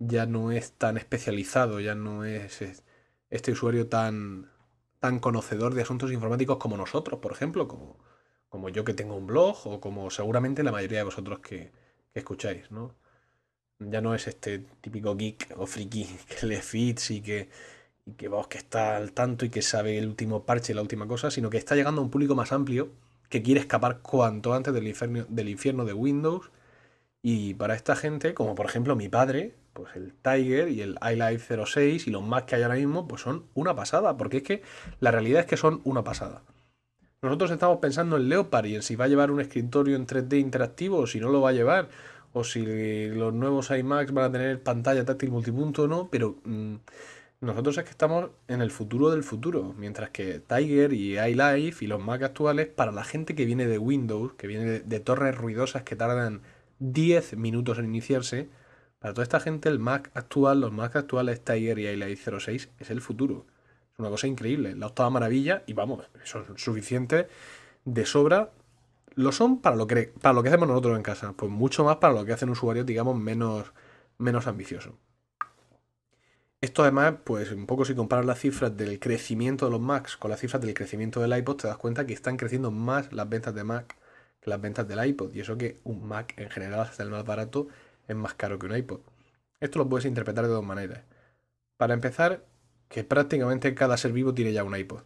ya 0.00 0.26
no 0.26 0.52
es 0.52 0.72
tan 0.72 0.98
especializado, 0.98 1.80
ya 1.80 1.94
no 1.94 2.26
es 2.26 2.60
este 3.30 3.52
usuario 3.52 3.88
tan, 3.88 4.50
tan 4.98 5.18
conocedor 5.18 5.72
de 5.72 5.80
asuntos 5.80 6.12
informáticos 6.12 6.58
como 6.58 6.76
nosotros, 6.76 7.20
por 7.20 7.32
ejemplo, 7.32 7.68
como, 7.68 8.04
como 8.50 8.68
yo 8.68 8.84
que 8.84 8.92
tengo 8.92 9.16
un 9.16 9.26
blog 9.26 9.66
o 9.66 9.80
como 9.80 10.10
seguramente 10.10 10.62
la 10.62 10.72
mayoría 10.72 10.98
de 10.98 11.04
vosotros 11.04 11.38
que, 11.38 11.72
que 12.12 12.18
escucháis. 12.18 12.70
¿no? 12.70 12.94
Ya 13.90 14.00
no 14.00 14.14
es 14.14 14.26
este 14.28 14.60
típico 14.80 15.16
geek 15.16 15.54
o 15.56 15.66
friki 15.66 16.04
que 16.28 16.46
le 16.46 16.62
fits 16.62 17.10
y 17.10 17.20
que, 17.20 17.48
y 18.06 18.12
que, 18.12 18.28
vos, 18.28 18.48
que 18.48 18.58
está 18.58 18.96
al 18.96 19.12
tanto 19.12 19.44
y 19.44 19.50
que 19.50 19.62
sabe 19.62 19.98
el 19.98 20.06
último 20.08 20.44
parche 20.44 20.74
la 20.74 20.82
última 20.82 21.06
cosa, 21.06 21.30
sino 21.30 21.50
que 21.50 21.58
está 21.58 21.74
llegando 21.74 22.00
a 22.00 22.04
un 22.04 22.10
público 22.10 22.34
más 22.34 22.52
amplio 22.52 22.90
que 23.28 23.42
quiere 23.42 23.60
escapar 23.60 24.00
cuanto 24.00 24.54
antes 24.54 24.74
del 24.74 24.86
infierno, 24.88 25.24
del 25.28 25.48
infierno 25.48 25.84
de 25.84 25.94
Windows. 25.94 26.50
Y 27.22 27.54
para 27.54 27.74
esta 27.74 27.96
gente, 27.96 28.34
como 28.34 28.54
por 28.54 28.66
ejemplo 28.66 28.96
mi 28.96 29.08
padre, 29.08 29.54
pues 29.72 29.96
el 29.96 30.12
Tiger 30.14 30.68
y 30.68 30.82
el 30.82 30.98
iLife 31.02 31.56
06 31.64 32.06
y 32.06 32.10
los 32.10 32.22
más 32.22 32.44
que 32.44 32.56
hay 32.56 32.62
ahora 32.62 32.74
mismo, 32.74 33.08
pues 33.08 33.22
son 33.22 33.46
una 33.54 33.74
pasada, 33.74 34.16
porque 34.16 34.38
es 34.38 34.42
que 34.42 34.62
la 35.00 35.10
realidad 35.10 35.40
es 35.40 35.46
que 35.46 35.56
son 35.56 35.80
una 35.84 36.04
pasada. 36.04 36.42
Nosotros 37.22 37.52
estamos 37.52 37.78
pensando 37.78 38.16
en 38.16 38.28
Leopard 38.28 38.66
y 38.66 38.74
en 38.74 38.82
si 38.82 38.96
va 38.96 39.04
a 39.04 39.08
llevar 39.08 39.30
un 39.30 39.40
escritorio 39.40 39.94
en 39.96 40.06
3D 40.06 40.40
interactivo 40.40 40.98
o 40.98 41.06
si 41.06 41.20
no 41.20 41.28
lo 41.28 41.40
va 41.40 41.50
a 41.50 41.52
llevar 41.52 41.88
o 42.32 42.44
si 42.44 43.08
los 43.08 43.34
nuevos 43.34 43.70
iMacs 43.70 44.12
van 44.12 44.24
a 44.24 44.32
tener 44.32 44.62
pantalla 44.62 45.04
táctil 45.04 45.30
multipunto 45.30 45.82
o 45.82 45.88
no, 45.88 46.08
pero 46.10 46.36
mm, 46.44 46.76
nosotros 47.42 47.76
es 47.78 47.84
que 47.84 47.90
estamos 47.90 48.30
en 48.46 48.62
el 48.62 48.70
futuro 48.70 49.10
del 49.10 49.24
futuro, 49.24 49.74
mientras 49.76 50.10
que 50.10 50.38
Tiger 50.38 50.92
y 50.92 51.18
iLife 51.18 51.84
y 51.84 51.88
los 51.88 52.00
Mac 52.00 52.22
actuales, 52.22 52.68
para 52.68 52.92
la 52.92 53.02
gente 53.02 53.34
que 53.34 53.44
viene 53.44 53.66
de 53.66 53.78
Windows, 53.78 54.34
que 54.34 54.46
viene 54.46 54.80
de, 54.80 55.00
torres 55.00 55.36
ruidosas 55.36 55.82
que 55.82 55.96
tardan 55.96 56.42
10 56.78 57.36
minutos 57.36 57.78
en 57.78 57.86
iniciarse, 57.86 58.48
para 59.00 59.12
toda 59.12 59.24
esta 59.24 59.40
gente 59.40 59.68
el 59.68 59.80
Mac 59.80 60.12
actual, 60.14 60.60
los 60.60 60.72
Mac 60.72 60.94
actuales 60.94 61.44
Tiger 61.44 61.80
y 61.80 61.88
iLife 61.88 62.30
06 62.38 62.68
es 62.78 62.90
el 62.90 63.00
futuro. 63.00 63.44
Es 63.92 63.98
una 63.98 64.08
cosa 64.08 64.28
increíble, 64.28 64.76
la 64.76 64.86
octava 64.86 65.10
maravilla 65.10 65.64
y 65.66 65.72
vamos, 65.72 66.08
son 66.22 66.44
suficientes 66.56 67.26
de 67.84 68.06
sobra 68.06 68.52
lo 69.14 69.32
son 69.32 69.60
para 69.60 69.76
lo 69.76 69.86
que, 69.86 70.12
para 70.20 70.32
lo 70.34 70.42
que 70.42 70.48
hacemos 70.48 70.68
nosotros 70.68 70.96
en 70.96 71.02
casa, 71.02 71.32
pues 71.34 71.50
mucho 71.50 71.84
más 71.84 71.96
para 71.96 72.14
lo 72.14 72.24
que 72.24 72.32
hacen 72.32 72.50
usuarios, 72.50 72.86
digamos, 72.86 73.16
menos, 73.16 73.72
menos 74.18 74.46
ambiciosos. 74.46 74.94
Esto 76.60 76.82
además, 76.82 77.14
pues 77.24 77.50
un 77.50 77.66
poco 77.66 77.84
si 77.84 77.94
comparas 77.94 78.24
las 78.24 78.38
cifras 78.38 78.76
del 78.76 79.00
crecimiento 79.00 79.64
de 79.66 79.72
los 79.72 79.80
Macs 79.80 80.16
con 80.16 80.30
las 80.30 80.38
cifras 80.40 80.62
del 80.62 80.74
crecimiento 80.74 81.20
del 81.20 81.36
iPod, 81.36 81.56
te 81.56 81.66
das 81.66 81.76
cuenta 81.76 82.06
que 82.06 82.12
están 82.12 82.36
creciendo 82.36 82.70
más 82.70 83.12
las 83.12 83.28
ventas 83.28 83.54
de 83.54 83.64
Mac 83.64 83.96
que 84.40 84.50
las 84.50 84.60
ventas 84.60 84.86
del 84.86 85.04
iPod. 85.04 85.34
Y 85.34 85.40
eso 85.40 85.58
que 85.58 85.80
un 85.82 86.06
Mac 86.06 86.34
en 86.36 86.50
general, 86.50 86.80
hasta 86.80 87.02
el 87.02 87.10
más 87.10 87.24
barato, 87.24 87.66
es 88.06 88.14
más 88.14 88.34
caro 88.34 88.58
que 88.60 88.66
un 88.66 88.76
iPod. 88.76 89.00
Esto 89.60 89.80
lo 89.80 89.88
puedes 89.88 90.06
interpretar 90.06 90.44
de 90.44 90.50
dos 90.50 90.64
maneras. 90.64 91.02
Para 91.76 91.94
empezar, 91.94 92.44
que 92.88 93.02
prácticamente 93.04 93.74
cada 93.74 93.96
ser 93.96 94.12
vivo 94.12 94.34
tiene 94.34 94.52
ya 94.52 94.64
un 94.64 94.76
iPod, 94.76 95.02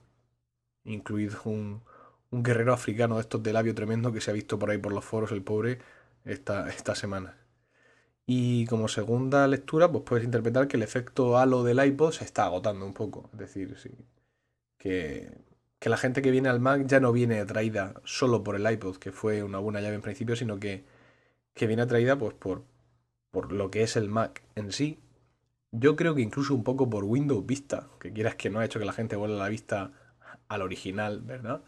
incluido 0.85 1.41
un, 1.45 1.83
un 2.31 2.43
guerrero 2.43 2.73
africano 2.73 3.17
de 3.17 3.23
estos 3.23 3.43
de 3.43 3.53
labio 3.53 3.75
tremendo 3.75 4.13
que 4.13 4.21
se 4.21 4.31
ha 4.31 4.35
visto 4.35 4.59
por 4.59 4.71
ahí 4.71 4.79
por 4.79 4.93
los 4.93 5.05
foros, 5.05 5.33
el 5.33 5.43
pobre, 5.43 5.79
esta, 6.25 6.69
esta 6.69 6.95
semana. 6.95 7.37
Y 8.27 8.67
como 8.67 8.89
segunda 8.89 9.47
lectura, 9.47 9.91
pues 9.91 10.05
puedes 10.05 10.25
interpretar 10.25 10.67
que 10.69 10.77
el 10.77 10.83
efecto 10.83 11.39
halo 11.39 11.63
del 11.63 11.85
iPod 11.85 12.13
se 12.13 12.25
está 12.25 12.45
agotando 12.47 12.85
un 12.85 12.95
poco. 12.95 13.31
Es 13.33 13.39
decir, 13.39 13.79
sí, 13.79 13.91
que, 14.79 15.31
que 15.79 15.89
la 15.89 15.97
gente 15.97 16.23
que 16.23 16.31
viene 16.31 16.49
al 16.49 16.61
Mac 16.61 16.87
ya 16.87 17.01
no 17.01 17.13
viene 17.13 17.41
atraída 17.41 17.95
solo 18.05 18.43
por 18.43 18.57
el 18.57 18.71
iPod, 18.71 18.97
que 18.97 19.13
fue 19.13 19.43
una 19.43 19.59
buena 19.59 19.81
llave 19.81 19.95
en 19.95 20.03
principio, 20.03 20.37
sino 20.37 20.59
que, 20.59 20.85
que 21.55 21.67
viene 21.67 21.83
atraída 21.83 22.19
pues, 22.19 22.35
por, 22.35 22.65
por 23.31 23.53
lo 23.53 23.71
que 23.71 23.83
es 23.83 23.97
el 23.97 24.09
Mac 24.09 24.43
en 24.57 24.73
sí. 24.73 25.01
Yo 25.73 25.97
creo 25.97 26.15
que 26.15 26.23
incluso 26.23 26.55
un 26.55 26.65
poco 26.65 26.89
por 26.91 27.05
Windows 27.05 27.47
Vista, 27.47 27.89
que 28.01 28.13
quieras 28.13 28.37
que 28.37 28.51
no 28.51 28.61
ha 28.61 28.65
hecho 28.65 28.79
que 28.79 28.85
la 28.87 28.93
gente 28.93 29.17
vuelva 29.17 29.37
la 29.37 29.49
vista 29.49 29.93
al 30.49 30.63
original, 30.63 31.23
¿verdad? 31.23 31.63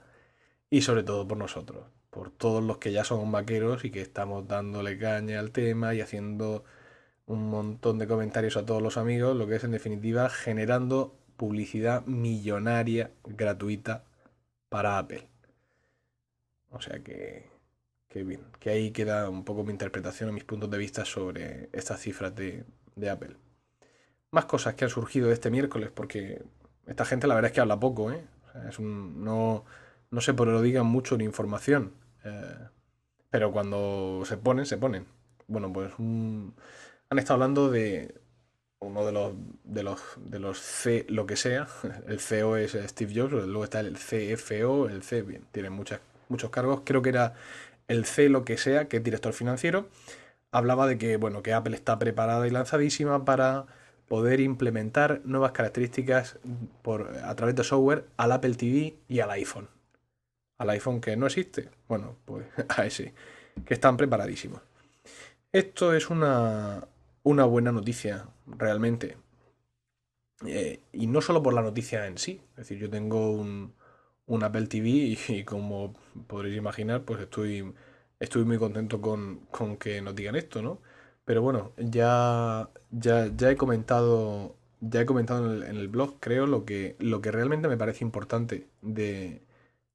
Y 0.70 0.82
sobre 0.82 1.02
todo 1.02 1.26
por 1.26 1.38
nosotros, 1.38 1.86
por 2.10 2.30
todos 2.30 2.62
los 2.62 2.78
que 2.78 2.92
ya 2.92 3.04
son 3.04 3.30
vaqueros 3.32 3.84
y 3.84 3.90
que 3.90 4.00
estamos 4.00 4.46
dándole 4.48 4.98
caña 4.98 5.40
al 5.40 5.50
tema 5.50 5.94
y 5.94 6.00
haciendo 6.00 6.64
un 7.26 7.50
montón 7.50 7.98
de 7.98 8.06
comentarios 8.06 8.56
a 8.56 8.64
todos 8.64 8.82
los 8.82 8.96
amigos, 8.96 9.36
lo 9.36 9.46
que 9.46 9.56
es 9.56 9.64
en 9.64 9.72
definitiva 9.72 10.28
generando 10.30 11.14
publicidad 11.36 12.04
millonaria 12.06 13.12
gratuita 13.24 14.04
para 14.68 14.98
Apple. 14.98 15.28
O 16.70 16.80
sea 16.80 16.98
que, 17.00 17.48
que 18.08 18.22
bien, 18.24 18.42
que 18.60 18.70
ahí 18.70 18.90
queda 18.90 19.28
un 19.30 19.44
poco 19.44 19.64
mi 19.64 19.72
interpretación 19.72 20.30
o 20.30 20.32
mis 20.32 20.44
puntos 20.44 20.70
de 20.70 20.78
vista 20.78 21.04
sobre 21.04 21.68
estas 21.72 22.00
cifras 22.00 22.34
de, 22.34 22.64
de 22.96 23.10
Apple. 23.10 23.36
Más 24.30 24.44
cosas 24.46 24.74
que 24.74 24.84
han 24.84 24.90
surgido 24.90 25.32
este 25.32 25.50
miércoles, 25.50 25.90
porque 25.94 26.42
esta 26.86 27.04
gente 27.04 27.26
la 27.26 27.34
verdad 27.34 27.50
es 27.50 27.54
que 27.54 27.60
habla 27.60 27.80
poco, 27.80 28.12
¿eh? 28.12 28.24
es 28.68 28.78
un, 28.78 29.24
no, 29.24 29.64
no 30.10 30.20
sé 30.20 30.34
por 30.34 30.48
lo 30.48 30.62
digan 30.62 30.86
mucho 30.86 31.16
ni 31.16 31.24
información. 31.24 31.92
Eh, 32.24 32.68
pero 33.30 33.52
cuando 33.52 34.22
se 34.24 34.36
ponen, 34.36 34.66
se 34.66 34.78
ponen. 34.78 35.06
Bueno, 35.46 35.72
pues 35.72 35.92
han 35.98 37.18
estado 37.18 37.34
hablando 37.34 37.70
de 37.70 38.14
uno 38.80 39.04
de 39.04 39.12
los, 39.12 39.32
de 39.64 39.82
los, 39.82 40.00
de 40.16 40.38
los 40.38 40.58
C, 40.58 41.06
lo 41.08 41.26
que 41.26 41.36
sea. 41.36 41.68
El 42.06 42.20
CEO 42.20 42.56
es 42.56 42.72
Steve 42.72 43.12
Jobs, 43.14 43.32
luego 43.32 43.64
está 43.64 43.80
el 43.80 43.96
CFO, 43.96 44.88
el 44.88 45.02
C, 45.02 45.22
bien, 45.22 45.44
tiene 45.52 45.70
muchas, 45.70 46.00
muchos 46.28 46.50
cargos. 46.50 46.82
Creo 46.84 47.02
que 47.02 47.10
era 47.10 47.34
el 47.88 48.04
C, 48.04 48.28
lo 48.28 48.44
que 48.44 48.58
sea, 48.58 48.88
que 48.88 48.98
es 48.98 49.04
director 49.04 49.32
financiero. 49.32 49.88
Hablaba 50.52 50.86
de 50.86 50.98
que, 50.98 51.16
bueno, 51.16 51.42
que 51.42 51.52
Apple 51.52 51.76
está 51.76 51.98
preparada 51.98 52.46
y 52.46 52.50
lanzadísima 52.50 53.24
para 53.24 53.66
poder 54.08 54.40
implementar 54.40 55.20
nuevas 55.24 55.52
características 55.52 56.38
por, 56.82 57.14
a 57.24 57.34
través 57.36 57.54
de 57.56 57.64
software 57.64 58.06
al 58.16 58.32
Apple 58.32 58.54
TV 58.54 58.96
y 59.08 59.20
al 59.20 59.30
iPhone. 59.32 59.68
Al 60.58 60.70
iPhone 60.70 61.00
que 61.00 61.16
no 61.16 61.26
existe, 61.26 61.70
bueno, 61.88 62.16
pues 62.24 62.46
a 62.68 62.86
ese, 62.86 63.14
que 63.64 63.74
están 63.74 63.96
preparadísimos. 63.96 64.60
Esto 65.52 65.94
es 65.94 66.10
una, 66.10 66.86
una 67.22 67.44
buena 67.44 67.72
noticia, 67.72 68.26
realmente. 68.46 69.16
Eh, 70.46 70.80
y 70.92 71.06
no 71.06 71.20
solo 71.20 71.42
por 71.42 71.54
la 71.54 71.62
noticia 71.62 72.06
en 72.06 72.18
sí. 72.18 72.40
Es 72.52 72.56
decir, 72.56 72.78
yo 72.78 72.90
tengo 72.90 73.32
un, 73.32 73.74
un 74.26 74.44
Apple 74.44 74.66
TV 74.66 74.88
y, 75.28 75.44
como 75.44 75.94
podréis 76.26 76.56
imaginar, 76.56 77.04
pues 77.04 77.20
estoy, 77.20 77.74
estoy 78.20 78.44
muy 78.44 78.58
contento 78.58 79.00
con, 79.00 79.40
con 79.50 79.76
que 79.76 80.00
nos 80.02 80.14
digan 80.14 80.36
esto, 80.36 80.62
¿no? 80.62 80.80
Pero 81.24 81.42
bueno, 81.42 81.72
ya, 81.78 82.70
ya, 82.90 83.30
ya 83.36 83.50
he 83.50 83.56
comentado. 83.56 84.56
Ya 84.80 85.00
he 85.02 85.06
comentado 85.06 85.62
en 85.64 85.76
el, 85.76 85.88
blog, 85.88 86.20
creo, 86.20 86.46
lo 86.46 86.64
que, 86.64 86.96
lo 87.00 87.20
que 87.20 87.32
realmente 87.32 87.68
me 87.68 87.76
parece 87.76 88.04
importante 88.04 88.68
de, 88.80 89.42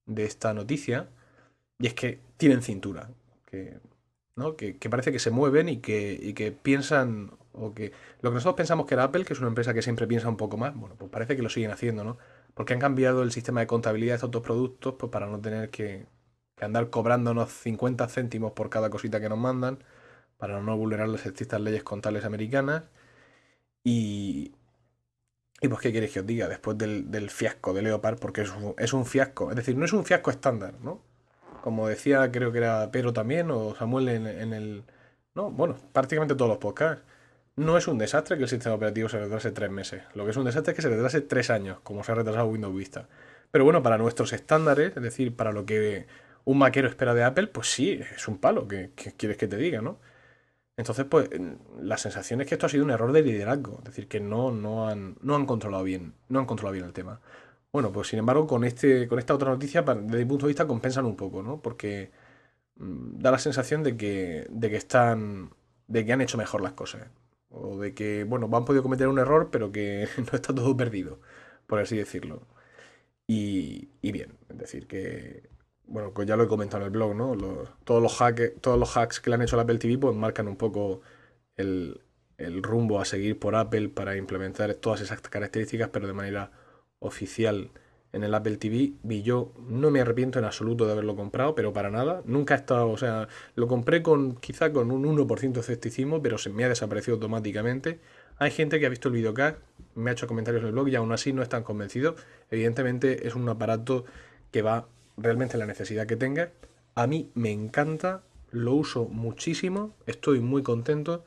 de 0.05 0.25
esta 0.25 0.53
noticia. 0.53 1.09
Y 1.79 1.87
es 1.87 1.93
que 1.93 2.19
tienen 2.37 2.61
cintura. 2.61 3.09
Que, 3.45 3.79
¿no? 4.35 4.55
que, 4.55 4.75
parece 4.89 5.11
que 5.11 5.19
se 5.19 5.31
mueven 5.31 5.69
y 5.69 5.77
que, 5.77 6.19
y 6.21 6.33
que 6.33 6.51
piensan. 6.51 7.31
O 7.53 7.73
que 7.75 7.91
lo 8.21 8.31
que 8.31 8.35
nosotros 8.35 8.55
pensamos 8.55 8.87
que 8.87 8.95
era 8.95 9.03
Apple, 9.03 9.25
que 9.25 9.33
es 9.33 9.39
una 9.39 9.49
empresa 9.49 9.73
que 9.73 9.83
siempre 9.83 10.07
piensa 10.07 10.27
un 10.27 10.37
poco 10.37 10.57
más, 10.57 10.75
bueno, 10.75 10.95
pues 10.97 11.11
parece 11.11 11.35
que 11.35 11.43
lo 11.43 11.49
siguen 11.49 11.69
haciendo, 11.71 12.03
¿no? 12.03 12.17
Porque 12.55 12.73
han 12.73 12.79
cambiado 12.79 13.21
el 13.23 13.31
sistema 13.31 13.59
de 13.61 13.67
contabilidad 13.67 14.13
de 14.13 14.15
estos 14.15 14.31
dos 14.31 14.41
productos 14.43 14.95
pues 14.97 15.11
para 15.11 15.27
no 15.27 15.39
tener 15.39 15.69
que, 15.69 16.07
que 16.55 16.65
andar 16.65 16.89
cobrándonos 16.89 17.51
50 17.51 18.07
céntimos 18.09 18.53
por 18.53 18.69
cada 18.71 18.89
cosita 18.89 19.19
que 19.21 19.29
nos 19.29 19.37
mandan 19.37 19.83
para 20.37 20.61
no 20.61 20.77
vulnerar 20.77 21.09
las 21.09 21.25
estrictas 21.25 21.61
leyes 21.61 21.83
contables 21.83 22.25
americanas. 22.25 22.89
Y, 23.83 24.53
y 25.63 25.69
pues, 25.69 25.79
¿qué 25.79 25.93
queréis 25.93 26.11
que 26.11 26.19
os 26.19 26.25
diga? 26.27 26.49
Después 26.49 26.77
del, 26.77 27.29
fiasco 27.29 27.73
de 27.73 27.81
Leopard, 27.81 28.19
porque 28.19 28.41
es 28.41 28.49
un, 28.51 28.75
es 28.77 28.91
un, 28.91 29.05
fiasco. 29.05 29.49
Es 29.49 29.55
decir, 29.55 29.77
no 29.77 29.85
es 29.85 29.93
un 29.93 30.03
fiasco 30.03 30.29
estándar, 30.29 30.73
¿no? 30.83 31.01
Como 31.61 31.87
decía, 31.87 32.29
creo 32.33 32.51
que 32.51 32.57
era 32.57 32.91
Pedro 32.91 33.13
también, 33.13 33.49
o 33.49 33.73
Samuel 33.73 34.09
en, 34.09 34.27
en 34.27 34.51
el. 34.51 34.83
No, 35.35 35.51
bueno, 35.51 35.77
prácticamente 35.93 36.35
todos 36.35 36.49
los 36.49 36.57
podcasts. 36.57 37.05
No 37.55 37.77
es 37.77 37.87
un 37.87 37.97
desastre 37.97 38.35
que 38.35 38.43
el 38.43 38.49
sistema 38.49 38.75
operativo 38.75 39.07
se 39.07 39.19
retrase 39.19 39.51
tres 39.51 39.71
meses. 39.71 40.03
Lo 40.15 40.25
que 40.25 40.31
es 40.31 40.37
un 40.37 40.43
desastre 40.43 40.73
es 40.73 40.75
que 40.75 40.81
se 40.81 40.89
retrase 40.89 41.21
tres 41.21 41.49
años, 41.49 41.79
como 41.81 42.03
se 42.03 42.11
ha 42.11 42.15
retrasado 42.15 42.47
Windows 42.47 42.75
Vista. 42.75 43.07
Pero 43.49 43.63
bueno, 43.63 43.81
para 43.81 43.97
nuestros 43.97 44.33
estándares, 44.33 44.97
es 44.97 45.01
decir, 45.01 45.33
para 45.33 45.53
lo 45.53 45.65
que 45.65 46.07
un 46.43 46.57
maquero 46.57 46.89
espera 46.89 47.13
de 47.13 47.23
Apple, 47.23 47.47
pues 47.47 47.71
sí, 47.71 48.01
es 48.13 48.27
un 48.27 48.37
palo, 48.37 48.67
que, 48.67 48.91
que 48.97 49.13
quieres 49.13 49.37
que 49.37 49.47
te 49.47 49.55
diga, 49.55 49.81
¿no? 49.81 49.97
Entonces, 50.77 51.05
pues, 51.05 51.29
la 51.79 51.97
sensación 51.97 52.41
es 52.41 52.47
que 52.47 52.55
esto 52.55 52.65
ha 52.65 52.69
sido 52.69 52.83
un 52.83 52.91
error 52.91 53.11
de 53.11 53.21
liderazgo, 53.21 53.77
es 53.79 53.85
decir, 53.85 54.07
que 54.07 54.19
no, 54.19 54.51
no, 54.51 54.87
han, 54.87 55.17
no 55.21 55.35
han 55.35 55.45
controlado 55.45 55.83
bien, 55.83 56.15
no 56.29 56.39
han 56.39 56.45
controlado 56.45 56.73
bien 56.73 56.85
el 56.85 56.93
tema. 56.93 57.21
Bueno, 57.71 57.91
pues 57.91 58.07
sin 58.09 58.19
embargo, 58.19 58.47
con, 58.47 58.63
este, 58.63 59.07
con 59.07 59.19
esta 59.19 59.33
otra 59.35 59.51
noticia, 59.51 59.83
desde 59.83 60.17
mi 60.19 60.25
punto 60.25 60.45
de 60.45 60.51
vista, 60.51 60.67
compensan 60.67 61.05
un 61.05 61.15
poco, 61.15 61.43
¿no? 61.43 61.61
Porque 61.61 62.11
mm, 62.77 63.19
da 63.19 63.31
la 63.31 63.39
sensación 63.39 63.83
de 63.83 63.97
que, 63.97 64.47
de 64.49 64.69
que 64.69 64.77
están. 64.77 65.51
de 65.87 66.05
que 66.05 66.13
han 66.13 66.21
hecho 66.21 66.37
mejor 66.37 66.61
las 66.61 66.73
cosas. 66.73 67.09
O 67.49 67.79
de 67.79 67.93
que, 67.95 68.23
bueno, 68.25 68.49
han 68.55 68.65
podido 68.65 68.83
cometer 68.83 69.07
un 69.07 69.19
error, 69.19 69.49
pero 69.51 69.71
que 69.71 70.07
no 70.17 70.33
está 70.33 70.53
todo 70.55 70.75
perdido, 70.77 71.19
por 71.67 71.79
así 71.79 71.97
decirlo. 71.97 72.47
Y, 73.27 73.89
y 74.01 74.11
bien, 74.11 74.37
es 74.49 74.57
decir, 74.57 74.87
que 74.87 75.49
bueno, 75.87 76.11
pues 76.13 76.27
ya 76.27 76.35
lo 76.35 76.43
he 76.43 76.47
comentado 76.47 76.83
en 76.83 76.87
el 76.87 76.91
blog, 76.91 77.15
¿no? 77.15 77.35
todos, 77.83 78.01
los 78.01 78.21
hacks, 78.21 78.53
todos 78.61 78.79
los 78.79 78.95
hacks 78.97 79.19
que 79.19 79.29
le 79.29 79.35
han 79.35 79.41
hecho 79.41 79.55
al 79.55 79.61
Apple 79.61 79.77
TV 79.77 79.97
pues 79.97 80.15
marcan 80.15 80.47
un 80.47 80.55
poco 80.55 81.01
el, 81.57 82.01
rumbo 82.61 82.99
a 82.99 83.05
seguir 83.05 83.39
por 83.39 83.55
Apple 83.55 83.89
para 83.89 84.17
implementar 84.17 84.73
todas 84.75 85.01
esas 85.01 85.21
características, 85.21 85.89
pero 85.89 86.07
de 86.07 86.13
manera 86.13 86.51
oficial 86.99 87.71
en 88.11 88.23
el 88.23 88.33
Apple 88.33 88.57
TV. 88.57 88.93
Y 89.07 89.21
yo 89.21 89.53
no 89.67 89.91
me 89.91 90.01
arrepiento 90.01 90.39
en 90.39 90.45
absoluto 90.45 90.85
de 90.85 90.93
haberlo 90.93 91.15
comprado, 91.15 91.55
pero 91.55 91.73
para 91.73 91.89
nada. 91.89 92.21
Nunca 92.25 92.55
he 92.55 92.57
estado, 92.57 92.89
o 92.89 92.97
sea, 92.97 93.27
lo 93.55 93.67
compré 93.67 94.03
con 94.03 94.35
quizá 94.35 94.73
con 94.73 94.91
un 94.91 95.05
1% 95.05 95.53
de 95.53 95.59
escepticismo, 95.59 96.21
pero 96.21 96.37
se 96.37 96.49
me 96.49 96.65
ha 96.65 96.69
desaparecido 96.69 97.15
automáticamente. 97.15 97.99
Hay 98.37 98.51
gente 98.51 98.79
que 98.79 98.87
ha 98.87 98.89
visto 98.89 99.09
el 99.09 99.15
videocast, 99.15 99.57
me 99.95 100.09
ha 100.09 100.13
hecho 100.13 100.27
comentarios 100.27 100.61
en 100.63 100.67
el 100.67 100.73
blog 100.73 100.89
y 100.89 100.95
aún 100.95 101.11
así 101.11 101.33
no 101.33 101.43
están 101.43 101.63
convencidos. 101.63 102.15
Evidentemente 102.49 103.27
es 103.27 103.35
un 103.35 103.47
aparato 103.47 104.05
que 104.51 104.61
va 104.61 104.87
realmente 105.17 105.57
la 105.57 105.65
necesidad 105.65 106.07
que 106.07 106.15
tenga. 106.15 106.51
A 106.95 107.07
mí 107.07 107.31
me 107.33 107.51
encanta, 107.51 108.23
lo 108.51 108.73
uso 108.73 109.05
muchísimo, 109.05 109.95
estoy 110.05 110.39
muy 110.39 110.63
contento 110.63 111.25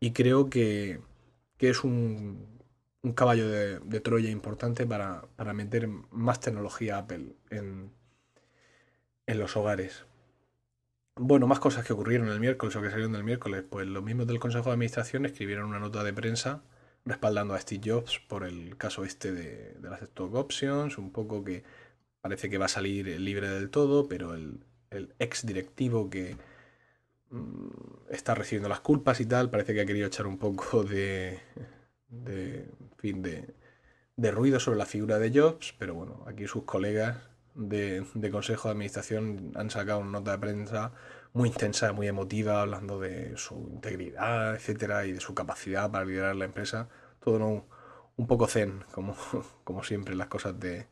y 0.00 0.12
creo 0.12 0.50
que, 0.50 1.00
es 1.58 1.84
un, 1.84 2.46
un 3.02 3.12
caballo 3.12 3.48
de, 3.48 4.00
Troya 4.00 4.30
importante 4.30 4.86
para, 4.86 5.22
meter 5.54 5.88
más 6.10 6.40
tecnología 6.40 6.98
Apple 6.98 7.36
en, 7.50 7.92
en 9.26 9.38
los 9.38 9.56
hogares. 9.56 10.04
Bueno, 11.14 11.46
más 11.46 11.60
cosas 11.60 11.84
que 11.84 11.92
ocurrieron 11.92 12.28
el 12.28 12.40
miércoles 12.40 12.74
o 12.74 12.82
que 12.82 12.90
salieron 12.90 13.14
el 13.14 13.22
miércoles. 13.22 13.64
Pues 13.68 13.86
los 13.86 14.02
mismos 14.02 14.26
del 14.26 14.40
Consejo 14.40 14.64
de 14.64 14.72
Administración 14.72 15.26
escribieron 15.26 15.66
una 15.66 15.78
nota 15.78 16.02
de 16.02 16.12
prensa 16.12 16.62
respaldando 17.04 17.54
a 17.54 17.60
Steve 17.60 17.82
Jobs 17.84 18.20
por 18.28 18.44
el 18.44 18.76
caso 18.76 19.04
este 19.04 19.32
de, 19.32 19.74
de 19.74 19.90
las 19.90 20.02
stock 20.02 20.34
options, 20.34 20.98
un 20.98 21.12
poco 21.12 21.44
que 21.44 21.64
parece 22.22 22.48
que 22.48 22.56
va 22.56 22.66
a 22.66 22.68
salir 22.68 23.06
libre 23.20 23.48
del 23.48 23.68
todo, 23.68 24.08
pero 24.08 24.34
el, 24.34 24.64
ex 25.18 25.44
directivo 25.44 26.08
que 26.08 26.36
mm, 27.30 27.68
está 28.10 28.34
recibiendo 28.34 28.68
las 28.68 28.80
culpas 28.80 29.20
y 29.20 29.26
tal, 29.26 29.50
parece 29.50 29.74
que 29.74 29.80
ha 29.82 29.86
querido 29.86 30.06
echar 30.06 30.26
un 30.26 30.38
poco 30.38 30.84
de, 30.84 31.40
de, 32.08 32.68
fin, 32.98 33.22
de, 33.22 34.30
ruido 34.30 34.60
sobre 34.60 34.78
la 34.78 34.86
figura 34.86 35.18
de 35.18 35.32
Jobs, 35.38 35.74
pero 35.78 35.94
bueno, 35.94 36.24
aquí 36.26 36.46
sus 36.46 36.64
colegas 36.64 37.16
de, 37.54 38.06
de, 38.14 38.30
consejo 38.30 38.68
de 38.68 38.72
administración 38.72 39.52
han 39.56 39.70
sacado 39.70 39.98
una 40.00 40.12
nota 40.20 40.32
de 40.32 40.38
prensa 40.38 40.92
muy 41.32 41.48
intensa, 41.48 41.92
muy 41.92 42.06
emotiva, 42.06 42.62
hablando 42.62 43.00
de 43.00 43.36
su 43.36 43.54
integridad, 43.72 44.54
etcétera, 44.54 45.06
y 45.06 45.12
de 45.12 45.20
su 45.20 45.34
capacidad 45.34 45.90
para 45.90 46.04
liderar 46.04 46.36
la 46.36 46.44
empresa. 46.44 46.88
Todo 47.20 47.44
un, 47.46 47.64
un 48.16 48.26
poco 48.26 48.46
zen, 48.46 48.84
como, 48.92 49.16
como 49.64 49.82
siempre 49.82 50.14
las 50.14 50.28
cosas 50.28 50.58
de, 50.60 50.86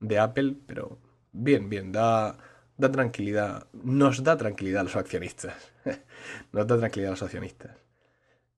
de 0.00 0.18
Apple, 0.18 0.56
pero 0.66 0.98
bien, 1.32 1.68
bien, 1.68 1.92
da, 1.92 2.38
da 2.76 2.92
tranquilidad, 2.92 3.66
nos 3.72 4.22
da 4.22 4.36
tranquilidad 4.36 4.80
a 4.80 4.84
los 4.84 4.96
accionistas. 4.96 5.72
nos 6.52 6.66
da 6.66 6.78
tranquilidad 6.78 7.10
a 7.10 7.14
los 7.14 7.22
accionistas. 7.22 7.86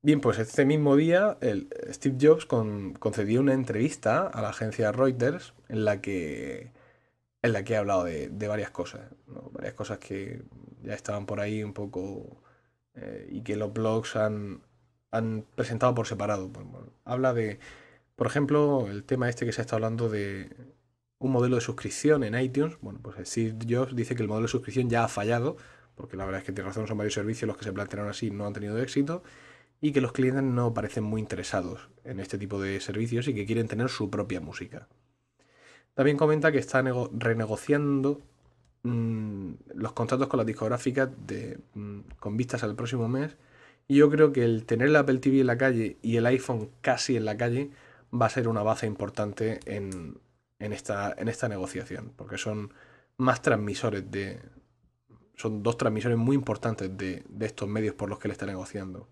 Bien, 0.01 0.21
pues 0.21 0.39
este 0.39 0.65
mismo 0.65 0.95
día 0.97 1.39
el 1.41 1.69
Steve 1.91 2.17
Jobs 2.21 2.47
concedió 2.47 3.41
una 3.41 3.53
entrevista 3.53 4.27
a 4.29 4.43
la 4.43 4.51
agencia 4.51 4.93
Reuters 4.93 5.55
en 5.69 5.85
la 5.85 6.01
que, 6.01 6.73
en 7.43 7.53
la 7.53 7.65
que 7.65 7.77
ha 7.77 7.81
hablado 7.81 8.05
de, 8.05 8.29
varias 8.49 8.71
cosas, 8.71 9.11
varias 9.27 9.75
cosas 9.75 9.99
que 9.99 10.43
ya 10.83 10.95
estaban 10.95 11.27
por 11.27 11.41
ahí 11.41 11.65
un 11.65 11.75
poco 11.75 12.41
eh, 12.95 13.29
y 13.31 13.43
que 13.43 13.57
los 13.57 13.73
blogs 13.73 14.17
han, 14.17 14.63
han 15.11 15.45
presentado 15.57 15.95
por 15.95 16.07
separado. 16.07 16.49
Pues, 16.53 16.67
habla 17.05 17.35
de, 17.35 17.59
por 18.17 18.29
ejemplo, 18.29 18.89
el 18.89 19.05
tema 19.05 19.29
este 19.29 19.47
que 19.47 19.53
se 19.53 19.63
está 19.63 19.77
hablando 19.77 20.09
de 20.09 20.51
un 21.19 21.33
modelo 21.33 21.57
de 21.57 21.61
suscripción 21.61 22.23
en 22.25 22.39
iTunes. 22.39 22.77
Bueno, 22.81 23.01
pues 23.03 23.17
Steve 23.29 23.57
Jobs 23.69 23.95
dice 23.95 24.15
que 24.15 24.23
el 24.23 24.29
modelo 24.29 24.47
de 24.47 24.51
suscripción 24.51 24.89
ya 24.89 25.05
ha 25.05 25.09
fallado, 25.09 25.57
porque 25.95 26.17
la 26.17 26.25
verdad 26.25 26.41
es 26.41 26.47
que 26.47 26.53
tiene 26.53 26.69
razón, 26.69 26.87
son 26.87 26.99
varios 26.99 27.15
servicios 27.15 27.49
los 27.49 27.57
que 27.57 27.65
se 27.65 27.73
plantearon 27.73 28.09
así 28.09 28.31
no 28.31 28.47
han 28.47 28.53
tenido 28.53 28.79
éxito, 28.79 29.23
y 29.81 29.93
que 29.93 30.01
los 30.01 30.13
clientes 30.13 30.43
no 30.43 30.75
parecen 30.75 31.05
muy 31.05 31.21
interesados 31.21 31.89
en 32.05 32.21
este 32.21 32.39
tipo 32.39 32.61
de 32.61 32.81
servicios 32.81 33.29
y 33.29 33.35
que 33.35 33.47
quieren 33.47 33.69
tener 33.69 33.89
su 33.89 34.11
propia 34.11 34.41
música. 34.41 34.89
También 35.95 36.17
comenta 36.17 36.53
que 36.53 36.59
está 36.59 36.83
renegociando 37.13 38.21
mm, 38.83 39.53
los 39.75 39.93
contratos 39.93 40.29
con 40.29 40.39
las 40.39 40.47
discográficas 40.47 41.11
de, 41.27 41.59
mm, 41.75 42.01
con 42.21 42.37
vistas 42.37 42.63
al 42.63 42.77
próximo 42.77 43.09
mes. 43.09 43.37
Y 43.89 43.97
yo 43.97 44.11
creo 44.11 44.33
que 44.33 44.45
el 44.45 44.65
tener 44.65 44.89
el 44.89 44.97
Apple 44.97 45.19
TV 45.19 45.41
en 45.41 45.47
la 45.47 45.59
calle 45.59 45.97
y 46.03 46.17
el 46.17 46.27
iPhone 46.27 46.71
casi 46.83 47.17
en 47.17 47.25
la 47.25 47.37
calle 47.37 47.71
va 48.13 48.27
a 48.27 48.31
ser 48.31 48.49
una 48.49 48.63
base 48.63 48.87
importante 48.87 49.61
en, 49.67 50.19
en 50.59 50.73
esta, 50.73 51.15
en 51.17 51.29
esta 51.29 51.49
negociación, 51.49 52.13
porque 52.17 52.39
son 52.39 52.73
más 53.17 53.43
transmisores 53.43 54.11
de... 54.11 54.41
Son 55.35 55.63
dos 55.63 55.77
transmisores 55.79 56.19
muy 56.19 56.35
importantes 56.35 56.97
de, 56.97 57.25
estos 57.41 57.69
medios 57.69 57.95
por 57.95 58.09
los 58.09 58.19
que 58.19 58.27
le 58.29 58.33
está 58.33 58.47
negociando. 58.47 59.09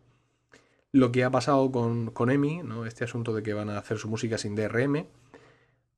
Lo 0.91 1.13
que 1.13 1.23
ha 1.23 1.31
pasado 1.31 1.71
con, 1.71 2.11
con 2.11 2.31
EMI, 2.31 2.63
¿no? 2.65 2.85
este 2.85 3.05
asunto 3.05 3.33
de 3.33 3.45
que 3.45 3.55
van 3.55 3.71
a 3.71 3.79
hacer 3.79 3.99
su 3.99 4.09
música 4.09 4.37
sin 4.37 4.57
DRM, 4.57 5.07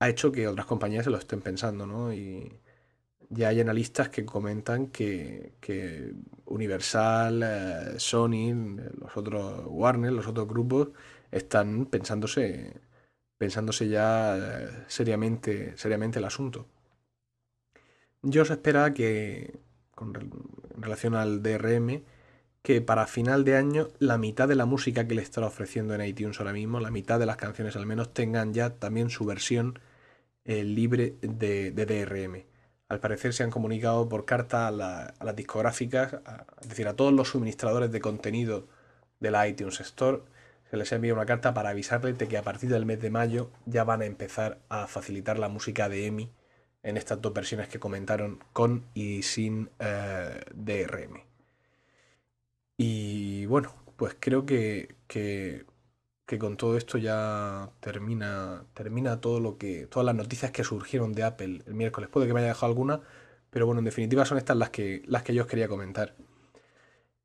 ha 0.01 0.09
hecho 0.09 0.31
que 0.31 0.47
otras 0.47 0.67
compañías 0.67 1.05
se 1.05 1.11
lo 1.11 1.17
estén 1.17 1.41
pensando, 1.41 1.87
¿no? 1.87 2.13
Y 2.13 2.61
ya 3.31 3.49
hay 3.49 3.61
analistas 3.61 4.09
que 4.09 4.25
comentan 4.25 4.89
que, 4.89 5.55
que 5.61 6.13
Universal, 6.47 7.43
eh, 7.43 7.95
Sony, 7.99 8.77
los 9.01 9.17
otros 9.17 9.63
Warner, 9.67 10.13
los 10.13 10.27
otros 10.27 10.49
grupos, 10.49 10.89
están 11.31 11.87
pensándose 11.87 12.81
pensándose 13.39 13.89
ya 13.89 14.37
eh, 14.37 14.85
seriamente, 14.89 15.77
seriamente 15.77 16.19
el 16.19 16.25
asunto. 16.25 16.67
Yo 18.23 18.43
os 18.43 18.51
espera 18.51 18.93
que, 18.93 19.59
con, 19.95 20.15
en 20.75 20.83
relación 20.83 21.15
al 21.15 21.43
DRM, 21.43 22.03
que 22.63 22.81
para 22.83 23.07
final 23.07 23.45
de 23.45 23.57
año 23.57 23.89
la 23.99 24.19
mitad 24.19 24.49
de 24.49 24.57
la 24.57 24.67
música 24.67 25.07
que 25.07 25.15
le 25.15 25.23
está 25.23 25.45
ofreciendo 25.47 25.95
en 25.95 26.05
iTunes 26.05 26.39
ahora 26.41 26.53
mismo, 26.53 26.81
la 26.81 26.91
mitad 26.91 27.19
de 27.19 27.27
las 27.27 27.37
canciones 27.37 27.77
al 27.77 27.87
menos, 27.87 28.13
tengan 28.13 28.53
ya 28.53 28.71
también 28.71 29.11
su 29.11 29.25
versión 29.25 29.79
eh, 30.45 30.65
libre 30.65 31.17
de, 31.23 31.71
DRM. 31.73 32.45
Al 32.89 33.01
parecer 33.01 33.35
se 33.35 33.43
han 33.45 33.51
comunicado 33.51 34.09
por 34.09 34.25
carta 34.25 34.69
a, 34.69 34.71
las 34.71 35.37
discográficas, 35.37 36.17
es 36.61 36.69
decir, 36.69 36.89
a 36.89 36.97
todos 36.97 37.13
los 37.13 37.29
suministradores 37.29 37.93
de 37.93 38.01
contenido 38.01 38.67
de 39.21 39.31
la 39.31 39.47
iTunes 39.49 39.81
Store, 39.81 40.23
se 40.71 40.77
les 40.77 40.93
envía 40.93 41.15
una 41.15 41.27
carta 41.27 41.55
para 41.55 41.71
avisarles 41.71 42.19
de 42.19 42.29
que 42.29 42.39
a 42.39 42.43
partir 42.43 42.71
del 42.71 42.87
mes 42.87 43.01
de 43.01 43.11
mayo 43.11 43.51
ya 43.67 43.85
van 43.85 44.03
a 44.03 44.07
empezar 44.07 44.61
a 44.69 44.87
facilitar 44.87 45.39
la 45.39 45.49
música 45.49 45.89
de 45.89 46.07
EMI 46.07 46.31
en 46.83 46.97
estas 46.97 47.21
dos 47.23 47.33
versiones 47.35 47.69
que 47.69 47.81
comentaron 47.81 48.41
con 48.53 48.85
y 48.95 49.23
sin 49.23 49.71
eh, 49.79 50.41
DRM. 50.55 51.23
Y 52.77 53.47
bueno, 53.47 53.75
pues 53.97 54.17
creo 54.21 54.47
que, 54.47 54.95
que, 55.09 55.67
con 56.39 56.57
todo 56.57 56.77
esto 56.77 56.99
ya 56.99 57.71
termina, 57.81 58.65
termina 58.75 59.21
todo 59.21 59.41
lo 59.41 59.59
que. 59.59 59.87
todas 59.87 60.07
las 60.07 60.15
noticias 60.15 60.53
que 60.53 60.65
surgieron 60.65 61.13
de 61.13 61.25
Apple 61.25 61.63
el 61.67 61.75
miércoles. 61.75 62.09
Puede 62.11 62.27
que 62.27 62.35
me 62.35 62.41
haya 62.41 62.51
dejado 62.51 62.67
alguna, 62.67 63.01
pero 63.51 63.67
bueno, 63.67 63.81
en 63.81 63.87
definitiva 63.87 64.25
son 64.25 64.39
estas 64.39 64.57
las 64.57 64.71
que, 64.71 65.03
las 65.07 65.23
que 65.25 65.35
yo 65.35 65.43
os 65.43 65.49
quería 65.49 65.69
comentar. 65.69 66.15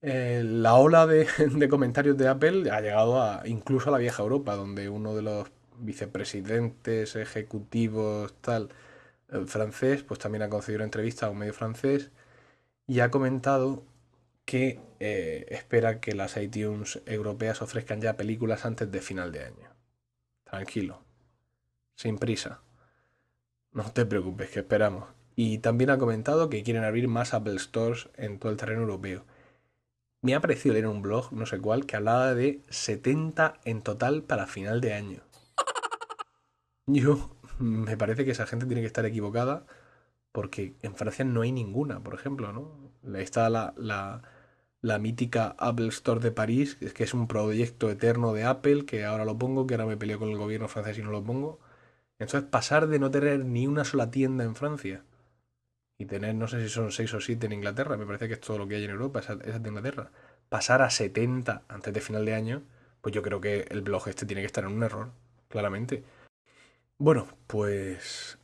Eh, 0.06 0.44
la 0.44 0.76
ola 0.76 1.08
de, 1.08 1.70
comentarios 1.70 2.18
de 2.18 2.28
Apple 2.28 2.70
ha 2.70 2.82
llegado 2.82 3.22
a, 3.22 3.44
incluso 3.48 3.90
a 3.90 3.94
la 3.94 3.98
vieja 4.00 4.22
Europa, 4.22 4.56
donde 4.56 4.90
uno 4.90 5.16
de 5.16 5.22
los 5.22 5.50
vicepresidentes, 5.80 7.16
ejecutivos, 7.16 8.34
tal, 8.42 8.70
eh, 9.30 9.46
francés, 9.48 10.04
pues 10.04 10.20
también 10.20 10.44
ha 10.44 10.50
concedido 10.50 10.80
una 10.80 10.86
entrevista 10.86 11.28
a 11.28 11.30
un 11.30 11.38
medio 11.40 11.54
francés 11.54 12.12
y 12.88 13.00
ha 13.00 13.12
comentado 13.12 13.86
que 14.46 14.80
eh, 15.00 15.46
espera 15.50 16.02
que 16.02 16.14
las 16.16 16.36
iTunes 16.38 17.02
europeas 17.06 17.62
ofrezcan 17.62 18.02
ya 18.02 18.18
películas 18.18 18.66
antes 18.66 18.92
de 18.92 19.02
final 19.02 19.32
de 19.32 19.46
año. 19.46 19.70
Tranquilo, 20.44 21.02
sin 21.96 22.18
prisa. 22.18 22.62
No 23.72 23.92
te 23.92 24.06
preocupes, 24.06 24.50
que 24.50 24.60
esperamos. 24.60 25.10
Y 25.36 25.60
también 25.60 25.90
ha 25.92 25.98
comentado 25.98 26.50
que 26.50 26.64
quieren 26.64 26.84
abrir 26.84 27.08
más 27.08 27.34
Apple 27.34 27.58
Stores 27.60 28.10
en 28.18 28.40
todo 28.40 28.52
el 28.52 28.58
terreno 28.58 28.82
europeo. 28.82 29.26
Me 30.24 30.36
ha 30.36 30.40
parecido 30.40 30.72
leer 30.74 30.88
un 30.88 31.02
blog, 31.02 31.34
no 31.34 31.46
sé 31.46 31.60
cuál, 31.60 31.86
que 31.86 31.98
hablaba 31.98 32.34
de 32.34 32.62
70 32.70 33.60
en 33.66 33.82
total 33.82 34.24
para 34.24 34.48
final 34.48 34.80
de 34.80 34.94
año. 34.94 35.20
Yo 36.88 37.36
me 37.60 37.98
parece 37.98 38.24
que 38.24 38.32
esa 38.32 38.48
gente 38.48 38.66
tiene 38.66 38.80
que 38.82 38.88
estar 38.88 39.06
equivocada 39.06 39.66
porque 40.32 40.76
en 40.82 40.96
Francia 40.96 41.26
no 41.26 41.42
hay 41.42 41.52
ninguna, 41.52 42.02
por 42.02 42.14
ejemplo, 42.14 42.54
¿no? 42.54 42.72
Está 43.20 43.50
la, 43.50 43.74
la, 44.82 45.00
mítica 45.00 45.58
Apple 45.60 45.90
Store 45.90 46.22
de 46.22 46.32
París, 46.32 46.76
que 46.76 47.04
es 47.04 47.14
un 47.14 47.28
proyecto 47.28 47.90
eterno 47.92 48.32
de 48.34 48.46
Apple, 48.46 48.86
que 48.86 49.04
ahora 49.04 49.26
lo 49.26 49.38
pongo, 49.38 49.68
que 49.68 49.74
ahora 49.76 49.88
me 49.88 49.98
peleo 49.98 50.20
con 50.20 50.30
el 50.30 50.38
gobierno 50.38 50.70
francés 50.70 50.98
y 51.00 51.04
no 51.04 51.12
lo 51.12 51.24
pongo. 51.24 51.60
Entonces, 52.18 52.50
pasar 52.50 52.88
de 52.88 53.00
no 53.00 53.12
tener 53.12 53.44
ni 53.46 53.68
una 53.68 53.84
sola 53.84 54.10
tienda 54.10 54.46
en 54.46 54.56
Francia 54.56 55.04
y 56.04 56.06
tener, 56.06 56.36
no 56.36 56.48
sé 56.48 56.62
si 56.62 56.70
son 56.70 56.92
6 56.92 57.14
o 57.16 57.22
7 57.22 57.46
en 57.46 57.54
Inglaterra, 57.54 57.98
me 57.98 58.06
parece 58.06 58.28
que 58.28 58.36
es 58.36 58.42
todo 58.42 58.58
lo 58.58 58.68
que 58.68 58.76
hay 58.76 58.84
en 58.86 58.92
Europa, 58.92 59.20
esa, 59.20 59.34
esa 59.44 59.60
de 59.60 59.70
Inglaterra, 59.70 60.12
pasar 60.50 60.82
a 60.82 60.90
70 60.90 61.64
antes 61.68 61.94
de 61.94 62.02
final 62.02 62.26
de 62.26 62.36
año, 62.36 62.64
pues 63.02 63.14
yo 63.14 63.22
creo 63.22 63.42
que 63.42 63.66
el 63.70 63.82
blog 63.82 64.08
este 64.08 64.26
tiene 64.26 64.42
que 64.42 64.48
estar 64.48 64.64
en 64.64 64.72
un 64.72 64.84
error, 64.84 65.12
claramente. 65.50 66.04
Bueno, 66.98 67.28
pues 67.48 68.38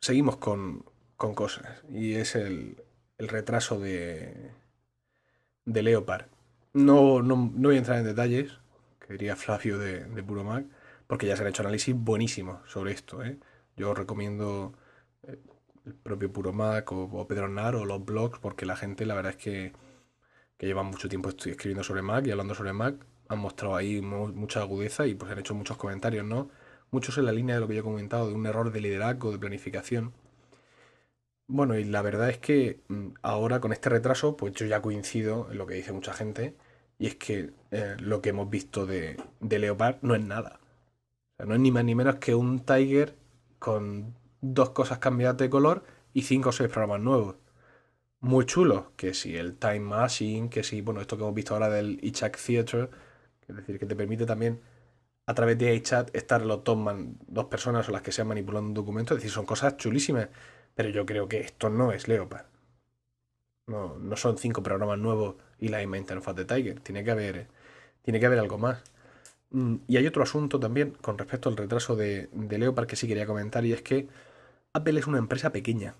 seguimos 0.00 0.36
con, 0.38 0.84
con 1.16 1.34
cosas. 1.34 1.82
Y 1.90 2.14
es 2.14 2.34
el, 2.34 2.82
el 3.18 3.28
retraso 3.28 3.78
de, 3.78 4.50
de 5.64 5.82
Leopard. 5.82 6.26
No, 6.72 7.22
no, 7.22 7.36
no, 7.54 7.68
voy 7.68 7.76
a 7.76 7.78
entrar 7.78 7.98
en 7.98 8.04
detalles, 8.04 8.52
que 9.00 9.12
diría 9.14 9.36
Flavio 9.36 9.78
de, 9.78 10.22
Puro 10.22 10.44
Mac, 10.44 10.66
porque 11.06 11.26
ya 11.26 11.36
se 11.36 11.42
han 11.42 11.48
hecho 11.48 11.62
análisis 11.62 11.94
buenísimos 11.94 12.68
sobre 12.70 12.92
esto. 12.92 13.22
¿eh? 13.22 13.38
Yo 13.76 13.94
recomiendo 13.94 14.72
eh, 15.24 15.38
el 15.90 15.94
propio 15.94 16.32
Puro 16.32 16.52
Mac 16.52 16.90
o, 16.92 17.26
Pedro 17.28 17.48
Nar 17.48 17.76
o 17.76 17.84
los 17.84 18.04
blogs, 18.04 18.38
porque 18.40 18.66
la 18.66 18.76
gente, 18.76 19.06
la 19.06 19.14
verdad 19.14 19.32
es 19.32 19.38
que, 19.38 19.72
que 20.58 20.66
llevan 20.66 20.86
mucho 20.86 21.08
tiempo 21.08 21.30
escribiendo 21.30 21.84
sobre 21.84 22.02
Mac 22.02 22.26
y 22.26 22.30
hablando 22.30 22.54
sobre 22.54 22.72
Mac, 22.72 22.96
han 23.28 23.38
mostrado 23.38 23.76
ahí 23.76 24.00
mucha 24.02 24.60
agudeza 24.60 25.06
y 25.06 25.14
pues 25.14 25.30
han 25.32 25.38
hecho 25.38 25.54
muchos 25.54 25.76
comentarios, 25.76 26.26
¿no? 26.26 26.50
Muchos 26.90 27.18
en 27.18 27.26
la 27.26 27.32
línea 27.32 27.54
de 27.56 27.60
lo 27.60 27.68
que 27.68 27.74
yo 27.74 27.80
he 27.80 27.84
comentado, 27.84 28.28
de 28.28 28.34
un 28.34 28.46
error 28.46 28.72
de 28.72 28.80
liderazgo, 28.80 29.32
de 29.32 29.38
planificación 29.38 30.12
bueno, 31.52 31.76
y 31.76 31.84
la 31.84 32.00
verdad 32.02 32.30
es 32.30 32.38
que 32.38 32.80
mm, 32.88 33.08
ahora 33.22 33.60
con 33.60 33.72
este 33.72 33.88
retraso, 33.90 34.36
pues 34.36 34.54
yo 34.54 34.66
ya 34.66 34.80
coincido 34.82 35.48
en 35.50 35.58
lo 35.58 35.66
que 35.66 35.74
dice 35.74 35.92
mucha 35.92 36.12
gente, 36.12 36.56
y 36.98 37.06
es 37.08 37.16
que 37.16 37.52
eh, 37.72 37.96
lo 38.00 38.22
que 38.22 38.30
hemos 38.30 38.48
visto 38.50 38.86
de, 38.86 39.16
Leopard 39.40 39.96
no 40.02 40.14
es 40.14 40.22
nada. 40.24 40.60
O 41.38 41.44
no 41.46 41.54
es 41.54 41.60
ni 41.60 41.72
más 41.72 41.84
ni 41.84 41.94
menos 41.94 42.16
que 42.16 42.34
un 42.34 42.60
Tiger 42.60 43.16
con 43.58 44.14
dos 44.40 44.70
cosas 44.70 44.98
cambiadas 44.98 45.38
de 45.38 45.50
color 45.50 45.84
y 46.12 46.22
cinco 46.22 46.50
o 46.50 46.52
seis 46.52 46.70
programas 46.70 47.00
nuevos. 47.00 47.36
Muy 48.20 48.44
chulo, 48.46 48.92
que 48.96 49.14
si 49.14 49.36
el 49.36 49.56
Time 49.56 49.80
Machine, 49.80 50.50
que 50.50 50.62
si, 50.62 50.82
bueno, 50.82 51.00
esto 51.00 51.16
que 51.16 51.22
hemos 51.22 51.34
visto 51.34 51.54
ahora 51.54 51.70
del 51.70 51.98
iChat 52.02 52.36
Theater, 52.36 52.90
es 53.48 53.56
decir, 53.56 53.78
que 53.78 53.86
te 53.86 53.96
permite 53.96 54.26
también 54.26 54.60
a 55.26 55.34
través 55.34 55.58
de 55.58 55.74
iChat 55.76 56.14
estar 56.14 56.42
los 56.44 56.64
dos, 56.64 56.78
dos 57.28 57.46
personas 57.46 57.88
o 57.88 57.92
las 57.92 58.02
que 58.02 58.12
sean 58.12 58.28
manipulando 58.28 58.68
un 58.68 58.74
documento, 58.74 59.14
es 59.14 59.18
decir, 59.20 59.32
son 59.32 59.46
cosas 59.46 59.76
chulísimas. 59.76 60.28
Pero 60.74 60.88
yo 60.90 61.06
creo 61.06 61.28
que 61.28 61.40
esto 61.40 61.68
no 61.70 61.92
es 61.92 62.08
Leopard. 62.08 62.46
No, 63.66 63.96
no 63.98 64.16
son 64.16 64.38
cinco 64.38 64.62
programas 64.62 64.98
nuevos 64.98 65.36
y 65.58 65.68
la 65.68 65.78
misma 65.78 65.98
interfaz 65.98 66.34
de 66.36 66.44
Tiger. 66.44 66.80
Tiene 66.80 67.04
que 67.04 67.10
haber, 67.10 67.48
tiene 68.02 68.20
que 68.20 68.26
haber 68.26 68.38
algo 68.38 68.58
más. 68.58 68.82
Mm, 69.50 69.76
y 69.88 69.96
hay 69.96 70.06
otro 70.06 70.22
asunto 70.22 70.60
también 70.60 70.92
con 71.00 71.18
respecto 71.18 71.48
al 71.48 71.56
retraso 71.56 71.96
de, 71.96 72.28
Leopard 72.32 72.86
que 72.86 72.96
sí 72.96 73.08
quería 73.08 73.26
comentar 73.26 73.64
y 73.64 73.72
es 73.72 73.82
que 73.82 74.08
Apple 74.72 75.00
es 75.00 75.06
una 75.06 75.18
empresa 75.18 75.50
pequeña. 75.50 75.96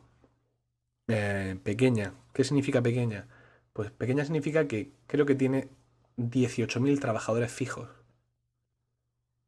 Eh, 1.08 1.58
pequeña. 1.62 2.14
¿Qué 2.32 2.44
significa 2.44 2.82
pequeña? 2.82 3.28
Pues 3.72 3.90
pequeña 3.90 4.24
significa 4.24 4.68
que 4.68 4.92
creo 5.06 5.26
que 5.26 5.34
tiene 5.34 5.68
18.000 6.16 7.00
trabajadores 7.00 7.52
fijos. 7.52 7.88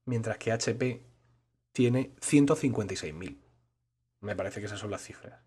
Mientras 0.05 0.39
que 0.39 0.53
HP 0.53 1.03
tiene 1.73 2.15
156.000. 2.21 3.39
Me 4.21 4.37
parece 4.37 4.61
que 4.61 4.67
esas 4.67 4.81
son 4.81 4.91
las 4.91 5.03
cifras. 5.03 5.41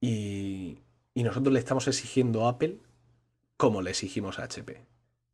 Y, 0.00 0.82
nosotros 1.14 1.52
le 1.52 1.58
estamos 1.58 1.88
exigiendo 1.88 2.46
a 2.46 2.50
Apple 2.50 2.78
como 3.56 3.82
le 3.82 3.90
exigimos 3.90 4.38
a 4.38 4.44
HP. 4.44 4.86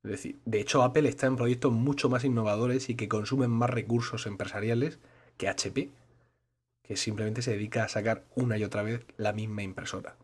Es 0.04 0.10
decir, 0.10 0.40
de 0.44 0.60
hecho 0.60 0.82
Apple 0.82 1.08
está 1.08 1.26
en 1.26 1.36
proyectos 1.36 1.72
mucho 1.72 2.08
más 2.08 2.24
innovadores 2.24 2.88
y 2.88 2.94
que 2.94 3.08
consumen 3.08 3.50
más 3.50 3.70
recursos 3.70 4.26
empresariales 4.26 4.98
que 5.36 5.48
HP, 5.48 5.90
que 6.82 6.96
simplemente 6.96 7.42
se 7.42 7.52
dedica 7.52 7.84
a 7.84 7.88
sacar 7.88 8.24
una 8.34 8.58
y 8.58 8.64
otra 8.64 8.82
vez 8.82 9.04
la 9.16 9.32
misma 9.32 9.62
impresora. 9.62 10.16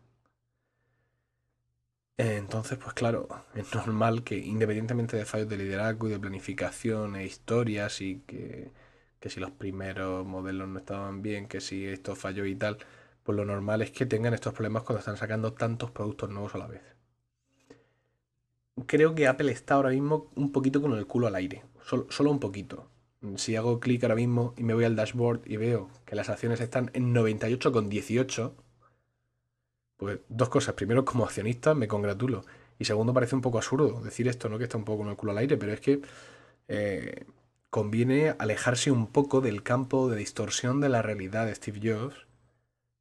Entonces, 2.17 2.77
pues 2.77 2.93
claro, 2.93 3.27
es 3.55 3.73
normal 3.73 4.23
que 4.23 4.37
independientemente 4.37 5.17
de 5.17 5.25
fallos 5.25 5.49
de 5.49 5.57
liderazgo 5.57 6.07
y 6.07 6.11
de 6.11 6.19
planificación 6.19 7.15
e 7.15 7.25
historias 7.25 8.01
y 8.01 8.19
que 8.27 8.71
que 9.19 9.29
si 9.29 9.39
los 9.39 9.51
primeros 9.51 10.25
modelos 10.25 10.67
no 10.67 10.79
estaban 10.79 11.21
bien, 11.21 11.47
que 11.47 11.61
si 11.61 11.85
esto 11.85 12.15
falló 12.15 12.45
y 12.45 12.55
tal, 12.55 12.77
pues 13.23 13.35
lo 13.35 13.45
normal 13.45 13.81
es 13.81 13.91
que 13.91 14.05
tengan 14.05 14.33
estos 14.33 14.53
problemas 14.53 14.83
cuando 14.83 14.99
están 14.99 15.17
sacando 15.17 15.53
tantos 15.53 15.91
productos 15.91 16.29
nuevos 16.29 16.55
a 16.55 16.59
la 16.59 16.67
vez. 16.67 16.81
Creo 18.85 19.13
que 19.13 19.27
Apple 19.27 19.51
está 19.51 19.75
ahora 19.75 19.89
mismo 19.89 20.31
un 20.35 20.51
poquito 20.51 20.81
con 20.81 20.93
el 20.93 21.05
culo 21.05 21.27
al 21.27 21.35
aire, 21.35 21.65
solo, 21.83 22.31
un 22.31 22.39
poquito. 22.39 22.89
Si 23.35 23.55
hago 23.55 23.79
clic 23.79 24.03
ahora 24.03 24.15
mismo 24.15 24.53
y 24.57 24.63
me 24.63 24.73
voy 24.73 24.85
al 24.85 24.95
dashboard 24.95 25.41
y 25.45 25.57
veo 25.57 25.89
que 26.05 26.15
las 26.15 26.29
acciones 26.29 26.61
están 26.61 26.89
en 26.93 27.13
98,18, 27.13 28.53
pues 29.97 30.19
dos 30.29 30.49
cosas. 30.49 30.75
Primero, 30.75 31.03
como 31.05 31.25
accionista, 31.25 31.73
me 31.73 31.87
congratulo. 31.87 32.45
Y 32.79 32.85
segundo, 32.85 33.13
parece 33.13 33.35
un 33.35 33.41
poco 33.41 33.57
absurdo 33.57 34.01
decir 34.01 34.27
esto, 34.29 34.47
¿no? 34.47 34.57
Que 34.57 34.63
está 34.63 34.77
un 34.77 34.85
poco 34.85 34.99
con 34.99 35.09
el 35.09 35.17
culo 35.17 35.33
al 35.33 35.39
aire, 35.39 35.57
pero 35.57 35.73
es 35.73 35.81
que 35.81 36.01
eh, 36.69 37.25
conviene 37.69 38.35
alejarse 38.39 38.91
un 38.91 39.07
poco 39.07 39.41
del 39.41 39.63
campo 39.63 40.09
de 40.09 40.17
distorsión 40.17 40.79
de 40.79 40.89
la 40.89 41.01
realidad 41.01 41.45
de 41.45 41.55
Steve 41.55 41.81
Jobs, 41.83 42.25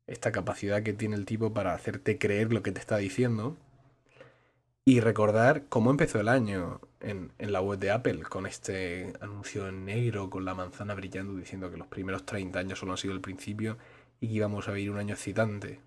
esta 0.07 0.33
capacidad 0.33 0.83
que 0.83 0.92
tiene 0.92 1.16
el 1.16 1.26
tipo 1.26 1.54
para 1.54 1.74
hacerte 1.74 2.18
creer 2.18 2.52
lo 2.52 2.62
que 2.62 2.72
te 2.72 2.81
está 2.81 2.96
diciendo, 2.96 3.57
y 4.85 5.00
recordar 5.00 5.66
cómo 5.68 5.90
empezó 5.90 6.18
el 6.20 6.28
año 6.28 6.81
en, 7.00 7.32
la 7.38 7.61
web 7.61 7.78
de 7.78 7.90
Apple, 7.90 8.22
con 8.22 8.46
este 8.46 9.12
anuncio 9.20 9.68
en 9.68 9.84
negro, 9.84 10.30
con 10.30 10.44
la 10.44 10.54
manzana 10.54 10.94
brillando, 10.94 11.34
diciendo 11.34 11.70
que 11.70 11.76
los 11.76 11.87
primeros 11.87 12.24
30 12.26 12.58
años 12.58 12.78
solo 12.78 12.92
han 12.92 12.98
sido 12.98 13.14
el 13.14 13.20
principio 13.20 13.78
y 14.20 14.28
que 14.28 14.34
íbamos 14.34 14.68
a 14.68 14.72
vivir 14.72 14.90
un 14.90 14.98
año 14.98 15.14
excitante. 15.14 15.80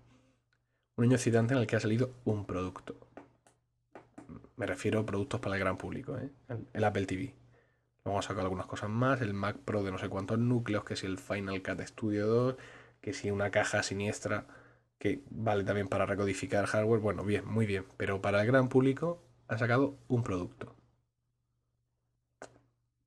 Un 0.96 1.04
año 1.04 1.16
excitante 1.16 1.54
en 1.54 1.60
el 1.60 1.66
que 1.66 1.76
ha 1.76 1.80
salido 1.80 2.14
un 2.24 2.46
producto. 2.46 2.96
Me 4.56 4.66
refiero 4.66 5.00
a 5.00 5.06
productos 5.06 5.40
para 5.40 5.56
el 5.56 5.60
gran 5.60 5.76
público, 5.76 6.16
¿eh? 6.16 6.30
el 6.72 6.84
Apple 6.84 7.06
TV. 7.06 7.34
Vamos 8.04 8.26
a 8.26 8.28
sacar 8.28 8.44
algunas 8.44 8.66
cosas 8.66 8.90
más, 8.90 9.20
el 9.20 9.32
Mac 9.32 9.56
Pro 9.58 9.82
de 9.82 9.92
no 9.92 9.98
sé 9.98 10.08
cuántos 10.08 10.38
núcleos, 10.38 10.84
que 10.84 10.96
si 10.96 11.06
el 11.06 11.18
Final 11.18 11.62
Cut 11.62 11.80
Studio 11.80 12.26
2, 12.26 12.56
que 13.00 13.12
si 13.12 13.30
una 13.30 13.50
caja 13.50 13.82
siniestra 13.82 14.46
que 15.02 15.20
vale 15.30 15.64
también 15.64 15.88
para 15.88 16.06
recodificar 16.06 16.64
hardware. 16.66 17.00
Bueno, 17.00 17.24
bien, 17.24 17.44
muy 17.44 17.66
bien. 17.66 17.84
Pero 17.96 18.22
para 18.22 18.40
el 18.40 18.46
gran 18.46 18.68
público 18.68 19.20
ha 19.48 19.58
sacado 19.58 19.96
un 20.06 20.22
producto. 20.22 20.76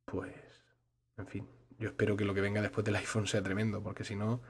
Pues, 0.05 0.33
en 1.17 1.27
fin, 1.27 1.47
yo 1.77 1.89
espero 1.89 2.15
que 2.15 2.25
lo 2.25 2.33
que 2.33 2.41
venga 2.41 2.61
después 2.61 2.85
del 2.85 2.95
iPhone 2.95 3.27
sea 3.27 3.41
tremendo, 3.43 3.83
porque 3.83 4.03
si 4.03 4.15
no, 4.15 4.41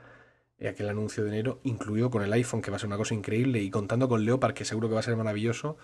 aquel 0.60 0.90
anuncio 0.90 1.24
de 1.24 1.30
enero, 1.30 1.60
incluido 1.64 2.10
con 2.10 2.22
el 2.22 2.34
iPhone, 2.34 2.62
que 2.62 2.72
va 2.72 2.78
a 2.78 2.80
ser 2.80 2.88
una 2.88 2.98
cosa 2.98 3.14
increíble, 3.14 3.62
y 3.62 3.70
contando 3.70 4.08
con 4.08 4.26
Leopard, 4.26 4.54
que 4.54 4.66
seguro 4.66 4.88
que 4.88 4.94
va 4.94 5.00
a 5.00 5.04
ser 5.04 5.16
maravilloso, 5.16 5.78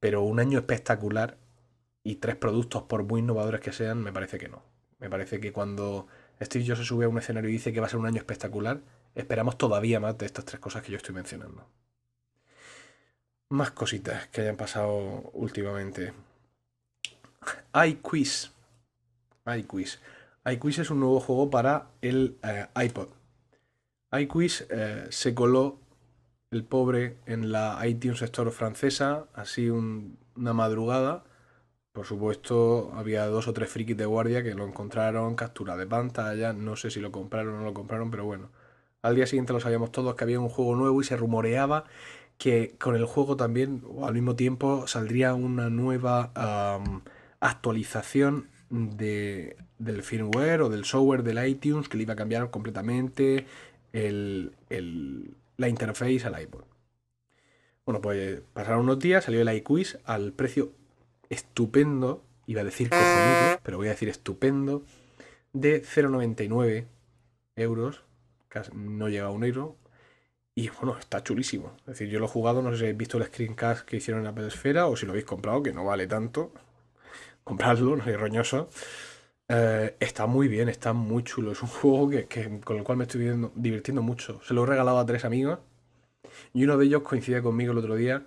pero 0.00 0.22
un 0.22 0.40
año 0.40 0.58
espectacular 0.58 1.38
y 2.02 2.16
tres 2.16 2.36
productos, 2.36 2.84
por 2.84 3.02
muy 3.04 3.20
innovadores 3.20 3.60
que 3.60 3.72
sean, 3.72 4.02
me 4.02 4.12
parece 4.12 4.38
que 4.38 4.48
no. 4.48 4.62
Me 4.98 5.10
parece 5.10 5.40
que 5.40 5.52
cuando 5.52 6.06
Steve 6.40 6.64
Jobs 6.66 6.78
se 6.78 6.84
sube 6.84 7.04
a 7.04 7.08
un 7.08 7.18
escenario 7.18 7.50
y 7.50 7.54
dice 7.54 7.72
que 7.72 7.80
va 7.80 7.86
a 7.86 7.90
ser 7.90 7.98
un 7.98 8.06
año 8.06 8.18
espectacular, 8.18 8.80
esperamos 9.14 9.58
todavía 9.58 10.00
más 10.00 10.16
de 10.16 10.26
estas 10.26 10.44
tres 10.44 10.60
cosas 10.60 10.82
que 10.82 10.92
yo 10.92 10.96
estoy 10.96 11.14
mencionando. 11.14 11.66
Más 13.48 13.70
cositas 13.72 14.28
que 14.28 14.40
hayan 14.40 14.56
pasado 14.56 15.30
últimamente. 15.34 16.12
iQuiz. 17.74 18.52
iQuiz. 19.46 20.00
iQuiz 20.44 20.78
es 20.78 20.90
un 20.90 21.00
nuevo 21.00 21.20
juego 21.20 21.50
para 21.50 21.88
el 22.02 22.38
eh, 22.42 22.66
iPod. 22.84 23.08
iQuiz 24.12 24.66
eh, 24.70 25.06
se 25.10 25.34
coló 25.34 25.80
el 26.50 26.64
pobre 26.64 27.18
en 27.26 27.52
la 27.52 27.80
iTunes 27.86 28.22
Store 28.22 28.50
francesa, 28.50 29.26
así 29.34 29.68
una 29.68 30.52
madrugada. 30.52 31.24
Por 31.92 32.06
supuesto, 32.06 32.92
había 32.94 33.26
dos 33.26 33.48
o 33.48 33.52
tres 33.52 33.70
frikis 33.70 33.96
de 33.96 34.06
guardia 34.06 34.42
que 34.42 34.54
lo 34.54 34.66
encontraron, 34.66 35.34
captura 35.34 35.76
de 35.76 35.86
pantalla, 35.86 36.52
no 36.52 36.76
sé 36.76 36.90
si 36.90 37.00
lo 37.00 37.10
compraron 37.10 37.54
o 37.54 37.58
no 37.58 37.64
lo 37.64 37.74
compraron, 37.74 38.10
pero 38.10 38.24
bueno. 38.24 38.50
Al 39.02 39.14
día 39.14 39.26
siguiente 39.26 39.52
lo 39.52 39.60
sabíamos 39.60 39.92
todos 39.92 40.14
que 40.14 40.24
había 40.24 40.40
un 40.40 40.48
juego 40.48 40.76
nuevo 40.76 41.00
y 41.00 41.04
se 41.04 41.16
rumoreaba 41.16 41.84
que 42.38 42.76
con 42.78 42.96
el 42.96 43.06
juego 43.06 43.36
también, 43.36 43.82
o 43.88 44.06
al 44.06 44.14
mismo 44.14 44.36
tiempo, 44.36 44.86
saldría 44.86 45.34
una 45.34 45.70
nueva 45.70 46.32
actualización 47.40 48.48
de, 48.70 49.56
del 49.78 50.02
firmware 50.02 50.62
o 50.62 50.68
del 50.68 50.84
software 50.84 51.22
del 51.22 51.46
iTunes 51.46 51.88
que 51.88 51.96
le 51.96 52.04
iba 52.04 52.14
a 52.14 52.16
cambiar 52.16 52.50
completamente 52.50 53.46
el, 53.92 54.52
la 55.56 55.68
interface 55.68 56.24
al 56.24 56.40
iPod. 56.40 56.64
Bueno, 57.84 58.00
pues 58.00 58.40
pasaron 58.52 58.80
unos 58.80 58.98
días, 58.98 59.24
salió 59.24 59.40
el 59.40 59.56
iQuiz 59.56 59.98
al 60.04 60.32
precio 60.32 60.72
estupendo, 61.28 62.24
iba 62.46 62.62
a 62.62 62.64
decir 62.64 62.90
cojonudo, 62.90 63.60
pero 63.62 63.76
voy 63.76 63.86
a 63.86 63.90
decir 63.90 64.08
estupendo, 64.08 64.82
de 65.52 65.82
0,99 65.82 66.86
euros, 67.54 68.02
casi 68.48 68.72
no 68.74 69.08
llega 69.08 69.26
a 69.26 69.30
un 69.30 69.44
euro, 69.44 69.76
y 70.58 70.70
bueno, 70.70 70.98
está 70.98 71.22
chulísimo. 71.22 71.76
Es 71.80 71.86
decir, 71.86 72.08
yo 72.08 72.18
lo 72.18 72.24
he 72.24 72.28
jugado, 72.28 72.62
no 72.62 72.70
sé 72.70 72.78
si 72.78 72.82
habéis 72.84 72.96
visto 72.96 73.18
el 73.18 73.24
screencast 73.24 73.86
que 73.86 73.98
hicieron 73.98 74.20
en 74.22 74.24
la 74.24 74.34
Pedesfera 74.34 74.86
o 74.86 74.96
si 74.96 75.04
lo 75.04 75.12
habéis 75.12 75.26
comprado, 75.26 75.62
que 75.62 75.72
no 75.72 75.84
vale 75.84 76.06
tanto. 76.06 76.50
Compradlo, 77.46 77.94
no 77.94 78.04
es 78.04 78.18
roñoso. 78.18 78.68
Eh, 79.48 79.96
está 80.00 80.26
muy 80.26 80.48
bien, 80.48 80.68
está 80.68 80.92
muy 80.92 81.22
chulo. 81.22 81.52
Es 81.52 81.62
un 81.62 81.68
juego 81.80 82.10
que, 82.10 82.60
con 82.64 82.76
el 82.78 82.82
cual 82.82 82.98
me 82.98 83.04
estoy 83.04 83.50
divirtiendo 83.54 84.02
mucho. 84.02 84.40
Se 84.42 84.52
lo 84.52 84.64
he 84.64 84.66
regalado 84.66 84.98
a 84.98 85.06
tres 85.06 85.24
amigos 85.24 85.60
y 86.52 86.64
uno 86.64 86.76
de 86.76 86.86
ellos 86.86 87.02
coincide 87.02 87.42
conmigo 87.42 87.70
el 87.72 87.78
otro 87.78 87.94
día 87.94 88.24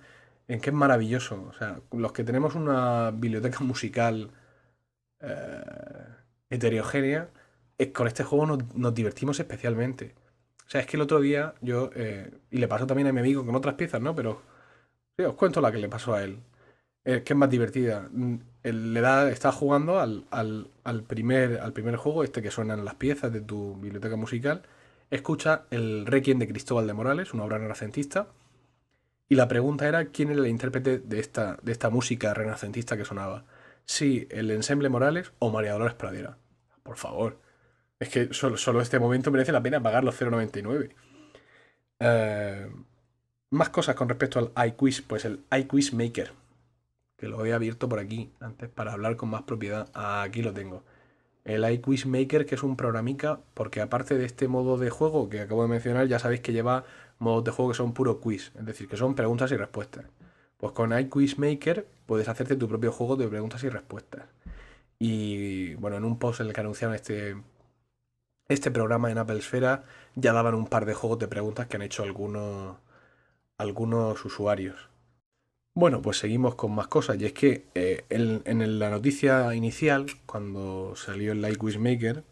en 0.48 0.60
que 0.60 0.70
es 0.70 0.76
maravilloso. 0.76 1.44
O 1.50 1.52
sea, 1.52 1.80
los 1.92 2.12
que 2.12 2.24
tenemos 2.24 2.54
una 2.54 3.10
biblioteca 3.10 3.60
musical 3.64 4.30
eh, 5.20 5.64
heterogénea, 6.48 7.28
con 7.92 8.06
este 8.06 8.24
juego 8.24 8.46
nos 8.74 8.94
divertimos 8.94 9.38
especialmente. 9.38 10.14
O 10.66 10.70
sea, 10.70 10.80
es 10.80 10.86
que 10.86 10.96
el 10.96 11.02
otro 11.02 11.20
día 11.20 11.54
yo, 11.60 11.90
eh, 11.94 12.30
y 12.50 12.58
le 12.58 12.68
pasó 12.68 12.86
también 12.86 13.08
a 13.08 13.12
mi 13.12 13.20
amigo 13.20 13.44
con 13.44 13.54
otras 13.54 13.74
piezas, 13.74 14.00
¿no? 14.00 14.14
Pero 14.14 14.42
os 15.18 15.34
cuento 15.34 15.60
la 15.60 15.72
que 15.72 15.78
le 15.78 15.88
pasó 15.90 16.14
a 16.14 16.22
él. 16.24 16.38
Es 17.16 17.22
que 17.22 17.32
es 17.32 17.36
más 17.36 17.50
divertida. 17.50 18.08
Mm, 18.12 18.36
le 18.62 19.00
da, 19.00 19.30
está 19.30 19.50
jugando 19.50 19.98
al, 19.98 21.04
primer, 21.08 21.58
al 21.60 21.72
primer 21.72 21.96
juego, 21.96 22.22
este 22.22 22.42
que 22.42 22.50
suenan 22.50 22.84
las 22.84 22.94
piezas 22.94 23.32
de 23.32 23.40
tu 23.40 23.74
biblioteca 23.76 24.16
musical. 24.16 24.62
Escucha 25.10 25.64
el 25.70 26.06
Requiem 26.06 26.38
de 26.38 26.46
Cristóbal 26.46 26.86
de 26.86 26.92
Morales, 26.92 27.34
una 27.34 27.44
obra 27.44 27.58
renacentista. 27.58 28.28
Y 29.28 29.34
la 29.34 29.48
pregunta 29.48 29.88
era 29.88 30.06
quién 30.06 30.30
era 30.30 30.40
el 30.40 30.46
intérprete 30.46 30.98
de 30.98 31.20
esta, 31.20 31.58
de 31.62 31.72
esta 31.72 31.90
música 31.90 32.32
renacentista 32.32 32.96
que 32.96 33.04
sonaba. 33.04 33.44
Si 33.84 34.28
el 34.30 34.50
ensemble 34.52 34.88
Morales 34.88 35.32
o 35.40 35.50
María 35.50 35.72
Dolores 35.72 35.94
Pradera. 35.94 36.38
Por 36.84 36.96
favor. 36.96 37.38
Es 37.98 38.08
que 38.08 38.32
solo, 38.32 38.56
solo 38.56 38.80
este 38.80 38.98
momento 38.98 39.30
merece 39.32 39.52
la 39.52 39.62
pena 39.62 39.82
pagar 39.82 40.04
los 40.04 40.20
0,99. 40.20 40.90
Eh, 42.00 42.70
más 43.50 43.68
cosas 43.70 43.96
con 43.96 44.08
respecto 44.08 44.38
al 44.38 44.68
iQuiz, 44.68 45.02
pues 45.02 45.24
el 45.24 45.40
iQuiz 45.50 45.92
Maker, 45.92 46.32
que 47.20 47.28
lo 47.28 47.44
he 47.44 47.52
abierto 47.52 47.86
por 47.88 47.98
aquí 47.98 48.32
antes 48.40 48.70
para 48.70 48.94
hablar 48.94 49.16
con 49.16 49.28
más 49.28 49.42
propiedad. 49.42 49.90
Aquí 49.92 50.40
lo 50.40 50.54
tengo. 50.54 50.82
El 51.44 51.70
iQuiz 51.70 52.06
Maker, 52.06 52.46
que 52.46 52.54
es 52.54 52.62
un 52.62 52.76
programica, 52.76 53.40
porque 53.52 53.82
aparte 53.82 54.16
de 54.16 54.24
este 54.24 54.48
modo 54.48 54.78
de 54.78 54.88
juego 54.88 55.28
que 55.28 55.40
acabo 55.40 55.62
de 55.62 55.68
mencionar, 55.68 56.08
ya 56.08 56.18
sabéis 56.18 56.40
que 56.40 56.52
lleva 56.52 56.84
modos 57.18 57.44
de 57.44 57.50
juego 57.50 57.72
que 57.72 57.76
son 57.76 57.92
puro 57.92 58.20
quiz, 58.20 58.52
es 58.58 58.64
decir, 58.64 58.88
que 58.88 58.96
son 58.96 59.14
preguntas 59.14 59.52
y 59.52 59.56
respuestas. 59.56 60.06
Pues 60.56 60.72
con 60.72 60.98
iQuiz 60.98 61.38
Maker 61.38 61.86
puedes 62.06 62.28
hacerte 62.28 62.56
tu 62.56 62.68
propio 62.68 62.90
juego 62.90 63.16
de 63.16 63.28
preguntas 63.28 63.62
y 63.64 63.68
respuestas. 63.68 64.24
Y 64.98 65.74
bueno, 65.74 65.98
en 65.98 66.04
un 66.04 66.18
post 66.18 66.40
en 66.40 66.48
el 66.48 66.52
que 66.54 66.60
anunciaron 66.60 66.94
este, 66.94 67.36
este 68.48 68.70
programa 68.70 69.10
en 69.10 69.18
Apple 69.18 69.38
Esfera 69.38 69.84
ya 70.14 70.32
daban 70.32 70.54
un 70.54 70.66
par 70.66 70.86
de 70.86 70.94
juegos 70.94 71.18
de 71.18 71.28
preguntas 71.28 71.66
que 71.66 71.76
han 71.76 71.82
hecho 71.82 72.02
algunos, 72.02 72.78
algunos 73.58 74.24
usuarios. 74.24 74.89
Bueno, 75.74 76.02
pues 76.02 76.18
seguimos 76.18 76.56
con 76.56 76.74
más 76.74 76.88
cosas. 76.88 77.20
Y 77.20 77.26
es 77.26 77.32
que 77.32 77.66
eh, 77.74 78.04
en, 78.10 78.78
la 78.78 78.90
noticia 78.90 79.54
inicial, 79.54 80.06
cuando 80.26 80.94
salió 80.96 81.32
el 81.32 81.40
Like 81.40 81.78
Maker, 81.78 82.24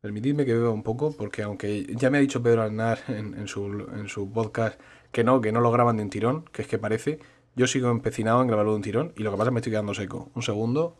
permitidme 0.00 0.44
que 0.44 0.54
beba 0.54 0.70
un 0.70 0.82
poco, 0.82 1.12
porque 1.16 1.42
aunque 1.42 1.86
ya 1.96 2.10
me 2.10 2.18
ha 2.18 2.20
dicho 2.20 2.42
Pedro 2.42 2.62
Aznar 2.62 2.98
en, 3.08 3.48
su, 3.48 3.66
en 3.94 4.08
su 4.08 4.30
podcast 4.32 4.80
que 5.12 5.24
no, 5.24 5.40
que 5.40 5.52
no 5.52 5.60
lo 5.60 5.70
graban 5.70 5.96
de 5.96 6.02
un 6.04 6.10
tirón, 6.10 6.44
que 6.52 6.62
es 6.62 6.68
que 6.68 6.78
parece, 6.78 7.20
yo 7.56 7.66
sigo 7.66 7.90
empecinado 7.90 8.40
en 8.42 8.48
grabarlo 8.48 8.72
de 8.72 8.76
un 8.76 8.82
tirón 8.82 9.12
y 9.16 9.22
lo 9.22 9.30
que 9.30 9.36
pasa 9.36 9.44
es 9.44 9.48
que 9.48 9.54
me 9.54 9.60
estoy 9.60 9.72
quedando 9.72 9.94
seco. 9.94 10.30
Un 10.34 10.42
segundo. 10.42 10.96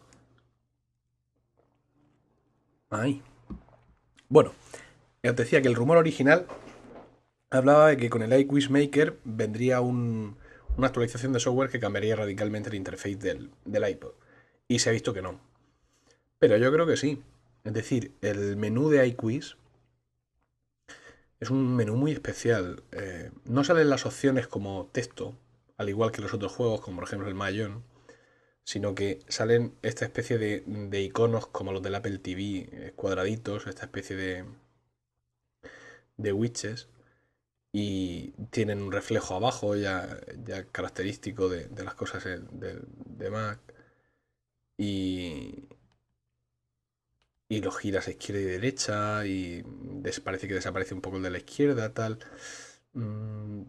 Ahí. 2.91 3.23
Bueno, 4.29 4.53
os 5.25 5.37
decía 5.37 5.63
que 5.63 5.69
el 5.69 5.75
rumor 5.75 5.97
original 5.97 6.47
hablaba 7.51 7.89
de 7.89 7.97
que 7.97 8.11
con 8.11 8.23
el 8.23 8.33
iQuiz 8.33 8.71
Maker 8.71 9.19
vendría 9.25 9.81
una 10.81 10.89
actualización 10.89 11.33
de 11.33 11.41
software 11.41 11.71
que 11.71 11.79
cambiaría 11.79 12.17
radicalmente 12.17 12.71
la 12.71 12.77
interface 12.77 13.17
del, 13.17 13.51
iPod. 13.67 14.13
Y 14.67 14.79
se 14.81 14.91
ha 14.91 14.93
visto 14.93 15.15
que 15.15 15.23
no. 15.23 15.41
Pero 16.39 16.57
yo 16.57 16.73
creo 16.73 16.87
que 16.87 16.97
sí. 16.97 17.23
Es 17.65 17.73
decir, 17.73 18.15
el 18.23 18.57
menú 18.57 18.89
de 18.89 19.07
iQuiz 19.07 19.57
es 21.39 21.51
un 21.51 21.77
menú 21.77 21.97
muy 21.97 22.13
especial. 22.13 22.83
Eh, 22.93 23.31
no 23.45 23.63
salen 23.65 23.91
las 23.91 24.07
opciones 24.07 24.47
como 24.47 24.89
texto, 24.93 25.37
al 25.77 25.89
igual 25.89 26.13
que 26.13 26.23
los 26.23 26.35
otros 26.35 26.53
juegos, 26.53 26.81
como 26.81 26.97
por 26.97 27.05
ejemplo 27.05 27.29
el 27.29 27.35
Mayon 27.35 27.85
sino 28.71 28.95
que 28.95 29.19
salen 29.27 29.75
esta 29.83 30.05
especie 30.05 30.39
de, 30.39 31.01
iconos 31.01 31.49
como 31.49 31.73
los 31.73 31.83
del 31.83 31.97
Apple 31.97 32.19
TV, 32.19 32.69
eh, 32.71 32.93
cuadraditos, 32.95 33.67
esta 33.67 33.87
especie 33.87 34.15
de, 34.15 34.45
de 36.17 36.33
witches, 36.33 36.89
y 37.73 38.33
tienen 38.51 38.83
un 38.83 38.93
reflejo 38.93 39.35
abajo 39.35 39.77
ya, 39.77 40.19
ya 40.45 40.65
característico 40.65 41.49
de, 41.49 41.69
las 41.85 41.95
cosas 41.95 42.25
de, 42.25 43.31
Mac, 43.31 43.61
y, 44.77 45.69
y 47.49 47.61
lo 47.61 47.71
giras 47.73 48.09
a 48.09 48.11
izquierda 48.11 48.41
y 48.41 48.45
derecha, 48.45 49.27
y 49.27 49.63
parece 50.25 50.49
que 50.49 50.55
desaparece 50.55 50.95
un 50.95 51.01
poco 51.01 51.19
el 51.19 51.23
de 51.23 51.31
la 51.31 51.39
izquierda, 51.39 51.93
tal. 51.93 52.19
Mm, 52.95 53.63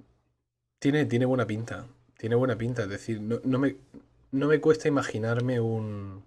tiene, 0.80 1.06
tiene 1.06 1.26
buena 1.26 1.46
pinta, 1.48 1.88
tiene 2.18 2.36
buena 2.36 2.58
pinta, 2.58 2.84
es 2.84 2.90
decir, 2.90 3.22
no 3.22 3.60
me 3.60 3.76
no 4.32 4.48
me 4.48 4.62
cuesta 4.62 4.88
imaginarme 4.88 5.60
un 5.60 6.24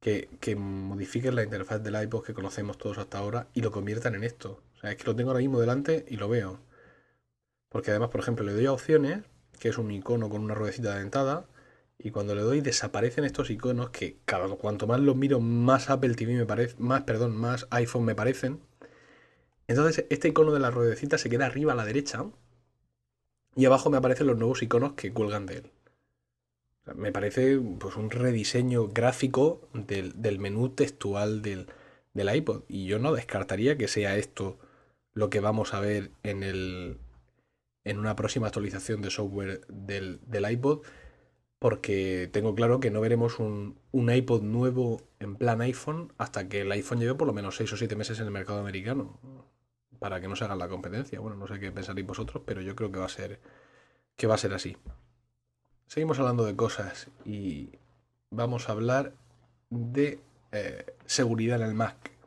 que, 0.00 0.28
que 0.40 0.56
modifiquen 0.56 1.34
la 1.34 1.42
interfaz 1.42 1.82
del 1.82 2.00
iPod 2.02 2.24
que 2.24 2.34
conocemos 2.34 2.78
todos 2.78 2.98
hasta 2.98 3.18
ahora 3.18 3.48
y 3.54 3.62
lo 3.62 3.72
conviertan 3.72 4.14
en 4.14 4.24
esto. 4.24 4.62
O 4.76 4.80
sea, 4.80 4.92
es 4.92 4.96
que 4.96 5.04
lo 5.04 5.16
tengo 5.16 5.30
ahora 5.30 5.40
mismo 5.40 5.60
delante 5.60 6.04
y 6.08 6.16
lo 6.16 6.28
veo. 6.28 6.60
Porque 7.68 7.90
además, 7.90 8.10
por 8.10 8.20
ejemplo, 8.20 8.44
le 8.44 8.52
doy 8.52 8.66
a 8.66 8.72
opciones, 8.72 9.24
que 9.58 9.68
es 9.68 9.78
un 9.78 9.90
icono 9.90 10.28
con 10.28 10.42
una 10.42 10.54
ruedecita 10.54 10.96
dentada, 10.96 11.46
y 11.98 12.10
cuando 12.10 12.34
le 12.34 12.42
doy 12.42 12.60
desaparecen 12.60 13.24
estos 13.24 13.50
iconos 13.50 13.90
que 13.90 14.18
cada 14.24 14.48
cuanto 14.56 14.86
más 14.86 15.00
los 15.00 15.16
miro, 15.16 15.40
más 15.40 15.90
Apple 15.90 16.14
TV 16.14 16.34
me 16.34 16.46
parece, 16.46 16.76
más, 16.78 17.02
perdón, 17.02 17.36
más 17.36 17.66
iPhone 17.70 18.04
me 18.04 18.14
parecen. 18.14 18.60
Entonces, 19.66 20.06
este 20.10 20.28
icono 20.28 20.52
de 20.52 20.60
la 20.60 20.70
ruedecita 20.70 21.18
se 21.18 21.28
queda 21.28 21.46
arriba 21.46 21.72
a 21.72 21.76
la 21.76 21.84
derecha 21.84 22.24
y 23.56 23.64
abajo 23.66 23.90
me 23.90 23.98
aparecen 23.98 24.28
los 24.28 24.38
nuevos 24.38 24.62
iconos 24.62 24.92
que 24.92 25.12
cuelgan 25.12 25.46
de 25.46 25.56
él. 25.58 25.72
Me 26.94 27.12
parece 27.12 27.58
pues, 27.58 27.96
un 27.96 28.10
rediseño 28.10 28.88
gráfico 28.88 29.68
del, 29.74 30.38
menú 30.38 30.70
textual 30.70 31.42
del, 31.42 31.66
iPod. 32.14 32.62
Y 32.68 32.86
yo 32.86 32.98
no 32.98 33.12
descartaría 33.12 33.76
que 33.76 33.88
sea 33.88 34.16
esto 34.16 34.58
lo 35.12 35.28
que 35.30 35.40
vamos 35.40 35.74
a 35.74 35.80
ver 35.80 36.12
en, 36.22 36.42
el, 36.42 36.98
en 37.88 37.98
una 37.98 38.16
próxima 38.16 38.46
actualización 38.46 39.02
de 39.02 39.10
software 39.10 39.66
del, 39.68 40.20
iPod. 40.50 40.82
porque 41.58 42.28
tengo 42.32 42.54
claro 42.54 42.80
que 42.80 42.90
no 42.90 43.00
veremos 43.00 43.38
un, 43.38 43.78
un, 43.90 44.10
iPod 44.10 44.42
nuevo 44.42 45.02
en 45.18 45.36
plan 45.36 45.60
iPhone 45.60 46.12
hasta 46.18 46.48
que 46.48 46.60
el 46.60 46.72
iPhone 46.72 47.00
lleve 47.00 47.14
por 47.14 47.26
lo 47.26 47.32
menos 47.32 47.56
6 47.56 47.72
o 47.72 47.76
7 47.76 47.96
meses 47.96 48.20
en 48.20 48.26
el 48.26 48.30
mercado 48.30 48.60
americano, 48.60 49.18
para 49.98 50.20
que 50.20 50.28
no 50.28 50.36
se 50.36 50.44
haga 50.44 50.56
la 50.56 50.68
competencia. 50.68 51.18
Bueno, 51.20 51.36
no 51.36 51.46
sé 51.46 51.58
qué 51.58 51.72
pensaréis 51.72 52.06
vosotros, 52.06 52.42
pero 52.46 52.60
yo 52.60 52.76
creo 52.76 52.92
que 52.92 52.98
va 52.98 53.06
a 53.06 53.10
ser, 53.10 53.40
que 54.16 54.26
va 54.26 54.34
a 54.34 54.38
ser 54.38 54.54
así. 54.54 54.76
Seguimos 55.86 56.18
hablando 56.18 56.44
de 56.44 56.54
cosas 56.54 57.08
y 57.24 57.70
vamos 58.30 58.68
a 58.68 58.72
hablar 58.72 59.14
de 59.70 60.20
eh, 60.52 60.84
seguridad 61.06 61.60
en 61.60 61.68
el 61.68 61.74
Mac. 61.74 62.17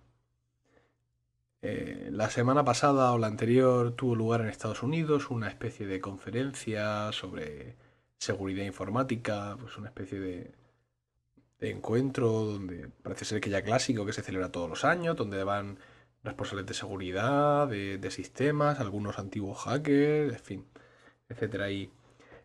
Eh, 1.63 2.09
la 2.11 2.29
semana 2.31 2.65
pasada 2.65 3.11
o 3.13 3.19
la 3.19 3.27
anterior 3.27 3.91
tuvo 3.95 4.15
lugar 4.15 4.41
en 4.41 4.47
Estados 4.47 4.81
Unidos 4.81 5.29
una 5.29 5.47
especie 5.47 5.85
de 5.85 6.01
conferencia 6.01 7.11
sobre 7.11 7.75
seguridad 8.17 8.65
informática, 8.65 9.55
pues 9.59 9.77
una 9.77 9.87
especie 9.89 10.19
de, 10.19 10.51
encuentro 11.59 12.29
donde 12.29 12.89
parece 13.03 13.25
ser 13.25 13.41
que 13.41 13.51
ya 13.51 13.61
clásico, 13.63 14.05
que 14.05 14.13
se 14.13 14.23
celebra 14.23 14.51
todos 14.51 14.69
los 14.69 14.83
años, 14.83 15.15
donde 15.15 15.43
van 15.43 15.77
responsables 16.23 16.65
de 16.65 16.73
seguridad, 16.73 17.67
de, 17.67 17.99
de 17.99 18.11
sistemas, 18.11 18.79
algunos 18.79 19.19
antiguos 19.19 19.59
hackers, 19.59 20.33
en 20.33 20.39
fin, 20.39 20.65
etcétera. 21.29 21.69
Y 21.71 21.91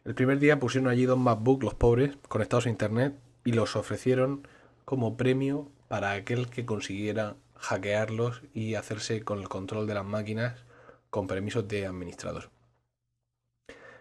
el 0.05 0.15
primer 0.15 0.39
día 0.39 0.61
pusieron 0.61 0.91
allí 0.91 1.07
dos 1.07 1.19
MacBook, 1.19 1.63
los 1.63 1.75
pobres, 1.75 2.17
conectados 2.29 2.67
a 2.67 2.71
internet, 2.71 3.15
y 3.45 3.53
los 3.53 3.77
ofrecieron 3.77 4.47
como 4.85 5.17
premio 5.17 5.71
para 5.89 6.13
aquel 6.13 6.49
que 6.49 6.67
consiguiera 6.67 7.37
hackearlos 7.59 8.43
y 8.55 8.75
hacerse 8.75 9.23
con 9.23 9.41
el 9.41 9.49
control 9.49 9.87
de 9.87 9.95
las 9.95 10.05
máquinas 10.05 10.65
con 11.11 11.27
permisos 11.27 11.67
de 11.69 11.87
administrador. 11.87 12.51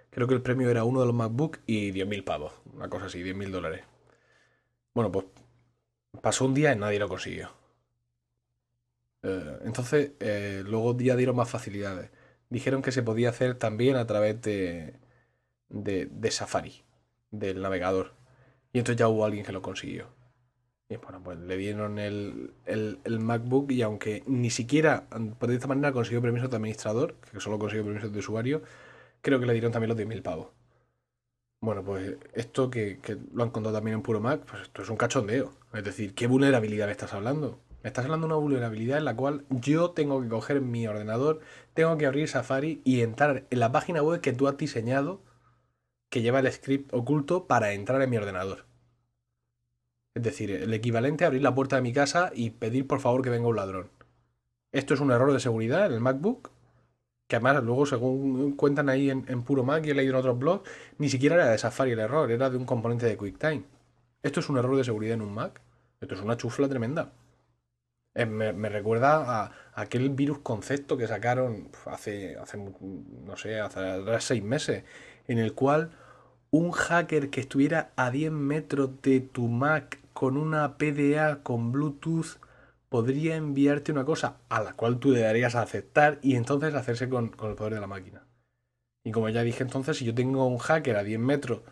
Creo 0.09 0.27
que 0.27 0.33
el 0.33 0.41
premio 0.41 0.69
era 0.69 0.83
uno 0.85 1.01
de 1.01 1.07
los 1.07 1.15
MacBook 1.15 1.59
y 1.65 1.91
10.000 1.91 2.23
pavos, 2.23 2.53
una 2.73 2.89
cosa 2.89 3.07
así, 3.07 3.21
10.000 3.21 3.51
dólares. 3.51 3.83
Bueno, 4.93 5.11
pues 5.11 5.25
pasó 6.21 6.45
un 6.45 6.53
día 6.53 6.73
y 6.73 6.77
nadie 6.77 6.99
lo 6.99 7.09
consiguió. 7.09 7.49
Eh, 9.23 9.59
entonces, 9.65 10.11
eh, 10.19 10.63
luego 10.65 10.97
ya 10.97 11.15
dieron 11.15 11.35
más 11.35 11.49
facilidades. 11.49 12.11
Dijeron 12.49 12.81
que 12.81 12.91
se 12.91 13.03
podía 13.03 13.29
hacer 13.29 13.55
también 13.55 13.97
a 13.97 14.07
través 14.07 14.41
de, 14.41 14.95
de, 15.69 16.05
de 16.07 16.31
Safari, 16.31 16.83
del 17.31 17.61
navegador. 17.61 18.13
Y 18.71 18.79
entonces 18.79 18.99
ya 18.99 19.07
hubo 19.07 19.25
alguien 19.25 19.45
que 19.45 19.51
lo 19.51 19.61
consiguió. 19.61 20.07
Y 20.87 20.97
bueno, 20.97 21.21
pues 21.23 21.39
le 21.39 21.57
dieron 21.57 21.97
el, 21.97 22.53
el, 22.65 23.19
MacBook 23.19 23.71
y 23.71 23.81
aunque 23.81 24.23
ni 24.27 24.51
siquiera 24.51 25.07
por 25.39 25.49
de 25.49 25.55
esta 25.55 25.67
manera 25.67 25.91
consiguió 25.91 26.21
permiso 26.21 26.47
de 26.47 26.57
administrador, 26.57 27.15
que 27.31 27.39
solo 27.39 27.57
consiguió 27.57 27.85
permiso 27.85 28.09
de 28.09 28.19
usuario, 28.19 28.61
creo 29.21 29.39
que 29.39 29.47
le 29.47 29.53
dieron 29.53 29.71
también 29.71 29.89
los 29.89 29.97
10.000 29.97 30.21
pavos. 30.21 30.49
Bueno, 31.61 31.83
pues 31.83 32.17
esto 32.33 32.69
que, 32.69 32.99
que, 32.99 33.17
lo 33.33 33.41
han 33.41 33.49
contado 33.49 33.75
también 33.75 33.95
en 33.95 34.03
puro 34.03 34.19
Mac, 34.19 34.41
pues 34.47 34.61
esto 34.63 34.83
es 34.83 34.89
un 34.89 34.97
cachondeo. 34.97 35.53
Es 35.73 35.83
decir, 35.83 36.13
¿qué 36.13 36.27
vulnerabilidad 36.27 36.85
me 36.85 36.91
estás 36.91 37.13
hablando? 37.13 37.59
Me 37.81 37.87
estás 37.87 38.05
hablando 38.05 38.27
de 38.27 38.33
una 38.33 38.41
vulnerabilidad 38.41 38.99
en 38.99 39.05
la 39.05 39.15
cual 39.15 39.45
yo 39.49 39.91
tengo 39.91 40.21
que 40.21 40.27
coger 40.27 40.61
mi 40.61 40.87
ordenador, 40.87 41.39
tengo 41.73 41.97
que 41.97 42.05
abrir 42.05 42.27
Safari 42.27 42.81
y 42.83 43.01
entrar 43.01 43.45
en 43.49 43.59
la 43.59 43.71
página 43.71 44.03
web 44.03 44.21
que 44.21 44.33
tú 44.33 44.47
has 44.47 44.57
diseñado 44.57 45.23
que 46.09 46.21
lleva 46.21 46.39
el 46.39 46.51
script 46.51 46.93
oculto 46.93 47.47
para 47.47 47.73
entrar 47.73 48.01
en 48.01 48.09
mi 48.09 48.17
ordenador. 48.17 48.65
Es 50.15 50.23
decir, 50.23 50.49
el 50.49 50.73
equivalente 50.73 51.25
a 51.25 51.27
abrir 51.27 51.41
la 51.43 51.53
puerta 51.53 51.75
de 51.75 51.81
mi 51.81 51.91
casa 51.91 52.31
y 52.33 52.51
pedir 52.51 52.87
por 52.87 53.01
favor 53.01 53.21
que 53.21 53.29
venga 53.29 53.49
un 53.49 53.57
ladrón. 53.57 53.89
Esto 54.71 54.93
es 54.93 55.01
un 55.01 55.11
error 55.11 55.31
de 55.33 55.41
seguridad 55.41 55.85
en 55.85 55.91
el 55.91 55.99
MacBook, 55.99 56.51
que 57.27 57.35
además 57.35 57.61
luego 57.63 57.85
según 57.85 58.55
cuentan 58.55 58.87
ahí 58.87 59.09
en, 59.09 59.43
puro 59.43 59.65
Mac 59.65 59.85
y 59.85 59.89
he 59.89 59.93
leído 59.93 60.13
en 60.13 60.19
otros 60.19 60.39
blogs, 60.39 60.69
ni 60.99 61.09
siquiera 61.09 61.35
era 61.35 61.49
de 61.49 61.57
Safari 61.57 61.91
el 61.91 61.99
error, 61.99 62.31
era 62.31 62.49
de 62.49 62.55
un 62.55 62.65
componente 62.65 63.05
de 63.05 63.17
QuickTime. 63.17 63.63
Esto 64.23 64.39
es 64.39 64.49
un 64.49 64.57
error 64.57 64.77
de 64.77 64.85
seguridad 64.85 65.15
en 65.15 65.21
un 65.21 65.33
Mac. 65.33 65.61
Esto 65.99 66.15
es 66.15 66.21
una 66.21 66.37
chufla 66.37 66.69
tremenda. 66.69 67.11
Me, 68.13 68.69
recuerda 68.69 69.43
a, 69.43 69.51
aquel 69.73 70.09
virus 70.11 70.39
concepto 70.39 70.95
que 70.95 71.07
sacaron 71.07 71.69
hace, 71.87 72.37
hace 72.37 72.57
no 72.57 73.35
sé, 73.35 73.59
hace 73.59 74.01
seis 74.21 74.41
meses, 74.41 74.85
en 75.27 75.39
el 75.39 75.53
cual 75.53 75.91
un 76.51 76.71
hacker 76.71 77.29
que 77.29 77.41
estuviera 77.41 77.91
a 77.97 78.11
10 78.11 78.31
metros 78.31 79.01
de 79.01 79.19
tu 79.19 79.49
Mac 79.49 79.99
con 80.15 80.37
una 80.37 80.77
PDA 80.77 81.43
con 81.43 81.73
Bluetooth 81.73 82.39
podría 82.87 83.35
enviarte 83.35 83.91
una 83.91 84.05
cosa 84.05 84.37
a 84.47 84.63
la 84.63 84.71
cual 84.71 84.97
tú 84.97 85.11
le 85.11 85.19
darías 85.19 85.55
a 85.55 85.61
aceptar 85.61 86.19
y 86.21 86.37
entonces 86.37 86.73
hacerse 86.73 87.09
con, 87.09 87.25
el 87.25 87.55
poder 87.55 87.73
de 87.73 87.81
la 87.81 87.87
máquina. 87.87 88.23
Y 89.03 89.11
como 89.11 89.27
ya 89.27 89.43
dije 89.43 89.61
entonces, 89.61 89.97
si 89.97 90.05
yo 90.05 90.15
tengo 90.15 90.47
un 90.47 90.57
hacker 90.57 90.95
a 90.95 91.03
10 91.03 91.19
metros 91.19 91.63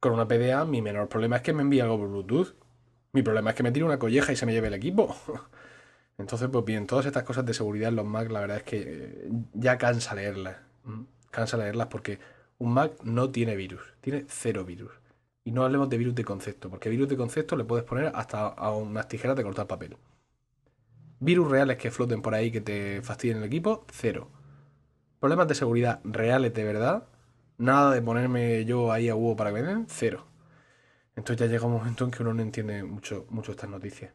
con 0.00 0.12
una 0.12 0.26
PDA, 0.26 0.64
mi 0.64 0.82
menor 0.82 1.08
problema 1.08 1.36
es 1.36 1.42
que 1.42 1.52
me 1.52 1.62
envíe 1.62 1.80
algo 1.80 1.98
por 1.98 2.08
Bluetooth. 2.08 2.56
Mi 3.12 3.22
problema 3.22 3.50
es 3.50 3.56
que 3.56 3.62
me 3.62 3.70
tire 3.70 3.86
una 3.86 4.00
colleja 4.00 4.32
y 4.32 4.36
se 4.36 4.44
me 4.44 4.52
lleve 4.52 4.66
el 4.66 4.74
equipo. 4.74 5.14
Entonces, 6.18 6.48
pues 6.50 6.64
bien, 6.64 6.88
todas 6.88 7.06
estas 7.06 7.22
cosas 7.22 7.46
de 7.46 7.54
seguridad 7.54 7.90
en 7.90 7.96
los 7.96 8.06
Mac, 8.06 8.28
la 8.28 8.40
verdad 8.40 8.56
es 8.56 8.64
que 8.64 8.82
eh, 8.82 9.28
ya 9.54 9.78
cansa 9.78 10.16
leerlas. 10.16 10.56
Cansa 11.30 11.56
leerlas 11.56 11.86
porque 11.86 12.18
un 12.58 12.74
Mac 12.74 12.92
no 13.04 13.30
tiene 13.30 13.54
virus, 13.54 13.82
tiene 14.00 14.26
cero 14.28 14.64
virus. 14.64 14.90
Y 15.44 15.52
no 15.52 15.64
hablemos 15.64 15.88
de 15.88 15.98
virus 15.98 16.14
de 16.14 16.24
concepto, 16.24 16.68
porque 16.70 16.90
virus 16.90 17.08
de 17.08 17.16
concepto 17.16 17.56
le 17.56 17.64
puedes 17.64 17.84
poner 17.84 18.12
hasta 18.14 18.46
a 18.48 18.72
unas 18.72 19.08
tijeras 19.08 19.36
de 19.36 19.42
cortar 19.42 19.66
papel. 19.66 19.96
Virus 21.20 21.50
reales 21.50 21.76
que 21.76 21.90
floten 21.90 22.22
por 22.22 22.34
ahí 22.34 22.50
que 22.50 22.60
te 22.60 23.02
fastidien 23.02 23.38
el 23.38 23.44
equipo, 23.44 23.84
cero. 23.92 24.28
Problemas 25.18 25.48
de 25.48 25.54
seguridad 25.54 26.00
reales 26.04 26.54
de 26.54 26.64
verdad, 26.64 27.08
nada 27.58 27.92
de 27.92 28.02
ponerme 28.02 28.64
yo 28.64 28.92
ahí 28.92 29.08
a 29.08 29.14
huevo 29.14 29.36
para 29.36 29.50
que 29.52 29.60
me 29.60 29.68
den, 29.68 29.86
cero. 29.88 30.26
Entonces 31.16 31.46
ya 31.46 31.52
llega 31.52 31.66
un 31.66 31.72
momento 31.74 32.04
en 32.04 32.10
que 32.10 32.22
uno 32.22 32.34
no 32.34 32.42
entiende 32.42 32.82
mucho, 32.84 33.26
mucho 33.30 33.52
estas 33.52 33.70
noticias. 33.70 34.12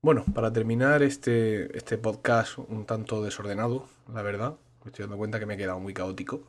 Bueno, 0.00 0.24
para 0.34 0.52
terminar 0.52 1.02
este, 1.02 1.76
este 1.76 1.96
podcast 1.98 2.58
un 2.58 2.86
tanto 2.86 3.22
desordenado, 3.22 3.88
la 4.12 4.22
verdad, 4.22 4.56
me 4.84 4.90
estoy 4.90 5.04
dando 5.04 5.16
cuenta 5.16 5.38
que 5.38 5.46
me 5.46 5.54
he 5.54 5.56
quedado 5.56 5.78
muy 5.80 5.94
caótico 5.94 6.44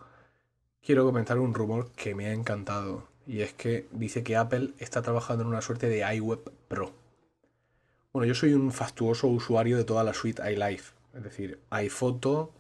quiero 0.84 1.06
comentar 1.06 1.39
un 1.39 1.54
rumor 1.54 1.91
que 1.96 2.13
me 2.13 2.28
ha 2.28 2.34
encantado. 2.34 3.08
Y 3.26 3.41
es 3.41 3.54
que 3.54 3.88
dice 3.91 4.24
que 4.24 4.36
Apple 4.36 4.74
está 4.80 5.02
trabajando 5.02 5.43
en 5.43 5.50
una 5.50 5.62
suerte 5.62 5.88
de 5.88 6.04
iWeb 6.15 6.52
Pro. 6.67 6.91
Bueno, 8.12 8.28
yo 8.28 8.36
soy 8.36 8.54
un 8.54 8.72
fastuoso 8.72 9.28
usuario 9.28 9.78
de 9.78 9.86
toda 9.86 10.04
la 10.04 10.13
suite 10.13 10.43
iLife. 10.52 10.93
Es 11.15 11.24
decir, 11.24 11.60
iPhoto, 11.69 12.52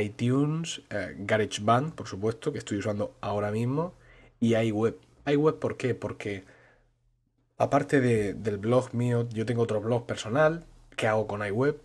iTunes, 0.00 0.82
eh, 0.90 1.16
GarageBand, 1.18 1.94
por 1.94 2.08
supuesto, 2.08 2.52
que 2.52 2.58
estoy 2.58 2.78
usando 2.78 3.14
ahora 3.20 3.50
mismo, 3.50 3.94
y 4.40 4.56
iWeb. 4.56 4.96
iWeb, 5.26 5.58
¿por 5.58 5.76
qué? 5.76 5.94
Porque 5.94 6.44
aparte 7.58 8.00
del 8.00 8.58
blog 8.58 8.94
mío, 8.94 9.28
yo 9.30 9.44
tengo 9.46 9.62
otro 9.62 9.80
blog 9.80 10.06
personal 10.06 10.64
que 10.96 11.06
hago 11.06 11.26
con 11.26 11.46
iWeb. 11.46 11.80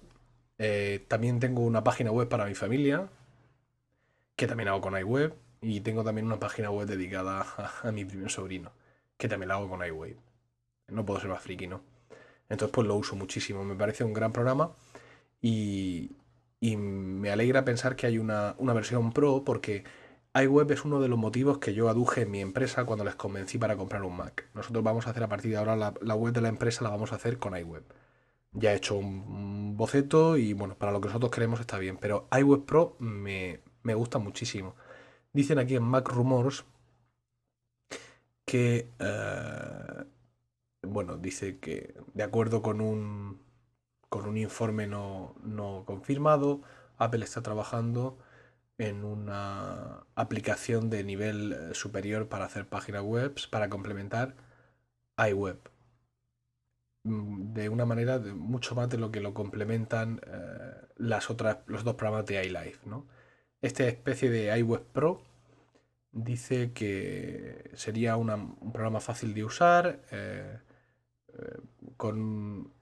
Eh, 0.58 1.04
también 1.08 1.40
tengo 1.40 1.62
una 1.62 1.84
página 1.84 2.12
web 2.12 2.30
para 2.30 2.46
mi 2.46 2.56
familia, 2.56 3.10
que 4.36 4.48
también 4.48 4.70
hago 4.70 4.82
con 4.82 4.98
iWeb, 4.98 5.34
y 5.64 5.80
tengo 5.82 6.04
también 6.04 6.28
una 6.28 6.40
página 6.40 6.70
web 6.70 6.88
dedicada 6.88 7.46
a, 7.84 7.92
mi 7.92 8.06
primer 8.06 8.30
sobrino, 8.30 8.72
que 9.18 9.28
también 9.28 9.50
la 9.50 9.56
hago 9.56 9.70
con 9.70 9.86
iWeb. 9.86 10.18
No 10.90 11.06
puedo 11.06 11.20
ser 11.20 11.30
más 11.30 11.42
friki, 11.42 11.68
¿no? 11.68 11.82
Entonces 12.50 12.74
pues 12.74 12.88
lo 12.88 12.96
uso 12.96 13.16
muchísimo, 13.16 13.64
me 13.64 13.76
parece 13.76 14.04
un 14.04 14.14
gran 14.14 14.34
programa 14.34 14.76
y, 15.42 16.12
y 16.60 16.76
me 16.78 17.32
alegra 17.32 17.66
pensar 17.66 17.96
que 17.96 18.08
hay 18.08 18.18
una, 18.20 18.56
una 18.58 18.74
versión 18.74 19.14
pro 19.14 19.44
porque 19.46 19.86
iWeb 20.36 20.72
es 20.72 20.86
uno 20.86 21.00
de 21.00 21.08
los 21.08 21.18
motivos 21.18 21.60
que 21.60 21.74
yo 21.74 21.90
aduje 21.90 22.22
en 22.24 22.32
mi 22.32 22.42
empresa 22.42 22.86
cuando 22.86 23.06
les 23.06 23.16
convencí 23.16 23.58
para 23.58 23.78
comprar 23.78 24.04
un 24.04 24.18
Mac. 24.18 24.50
Nosotros 24.54 24.84
vamos 24.84 25.08
a 25.08 25.12
hacer 25.12 25.24
a 25.24 25.30
partir 25.30 25.52
de 25.52 25.58
ahora 25.58 25.76
la, 25.76 25.94
la 26.02 26.16
web 26.16 26.34
de 26.34 26.42
la 26.42 26.50
empresa 26.50 26.84
la 26.84 26.90
vamos 26.90 27.14
a 27.14 27.16
hacer 27.16 27.40
con 27.40 27.58
iWeb. 27.58 27.84
Ya 28.52 28.74
he 28.74 28.76
hecho 28.76 28.96
un 28.96 29.78
boceto 29.78 30.38
y 30.38 30.54
bueno, 30.54 30.76
para 30.78 30.92
lo 30.92 31.02
que 31.02 31.08
nosotros 31.08 31.32
queremos 31.32 31.60
está 31.60 31.80
bien, 31.80 31.98
pero 31.98 32.28
iWeb 32.32 32.66
Pro 32.66 32.96
me, 33.00 33.62
me 33.84 33.96
gusta 33.96 34.20
muchísimo. 34.20 34.76
Dicen 35.34 35.60
aquí 35.60 35.76
en 35.76 35.84
Mac 35.84 36.10
Rumors 36.10 36.66
que, 38.46 38.90
eh, 39.00 40.04
bueno, 40.84 41.18
dice 41.18 41.60
que 41.60 41.96
de 42.14 42.24
acuerdo 42.24 42.62
con 42.62 42.82
un, 42.82 43.42
con 44.10 44.28
un 44.28 44.38
informe 44.38 44.88
no, 44.88 45.36
no 45.44 45.84
confirmado, 45.86 46.62
Apple 46.98 47.24
está 47.26 47.42
trabajando 47.42 48.18
en 48.78 49.04
una 49.06 50.06
aplicación 50.16 50.90
de 50.90 51.04
nivel 51.04 51.54
eh, 51.54 51.74
superior 51.74 52.28
para 52.30 52.46
hacer 52.46 52.68
páginas 52.68 53.04
web 53.04 53.36
para 53.52 53.70
complementar 53.70 54.36
iWeb 55.18 55.60
mm, 57.04 57.54
de 57.54 57.70
una 57.70 57.86
manera 57.86 58.20
mucho 58.20 58.76
más 58.76 58.90
de 58.90 58.98
lo 58.98 59.12
que 59.12 59.22
lo 59.22 59.34
complementan 59.34 60.22
eh, 60.26 60.88
las 60.98 61.30
otras, 61.30 61.60
los 61.68 61.84
dos 61.84 61.96
programas 61.96 62.26
de 62.26 62.44
iLife, 62.46 62.80
¿no? 62.88 63.06
Esta 63.64 63.88
especie 63.88 64.30
de 64.30 64.56
iWeb 64.60 64.84
Pro 64.84 65.22
dice 66.12 66.74
que 66.74 67.72
sería 67.76 68.18
un 68.18 68.72
programa 68.74 69.00
fácil 69.00 69.34
de 69.34 69.46
usar, 69.46 70.02
eh, 70.12 70.60
eh, 71.30 71.58
con 71.96 72.74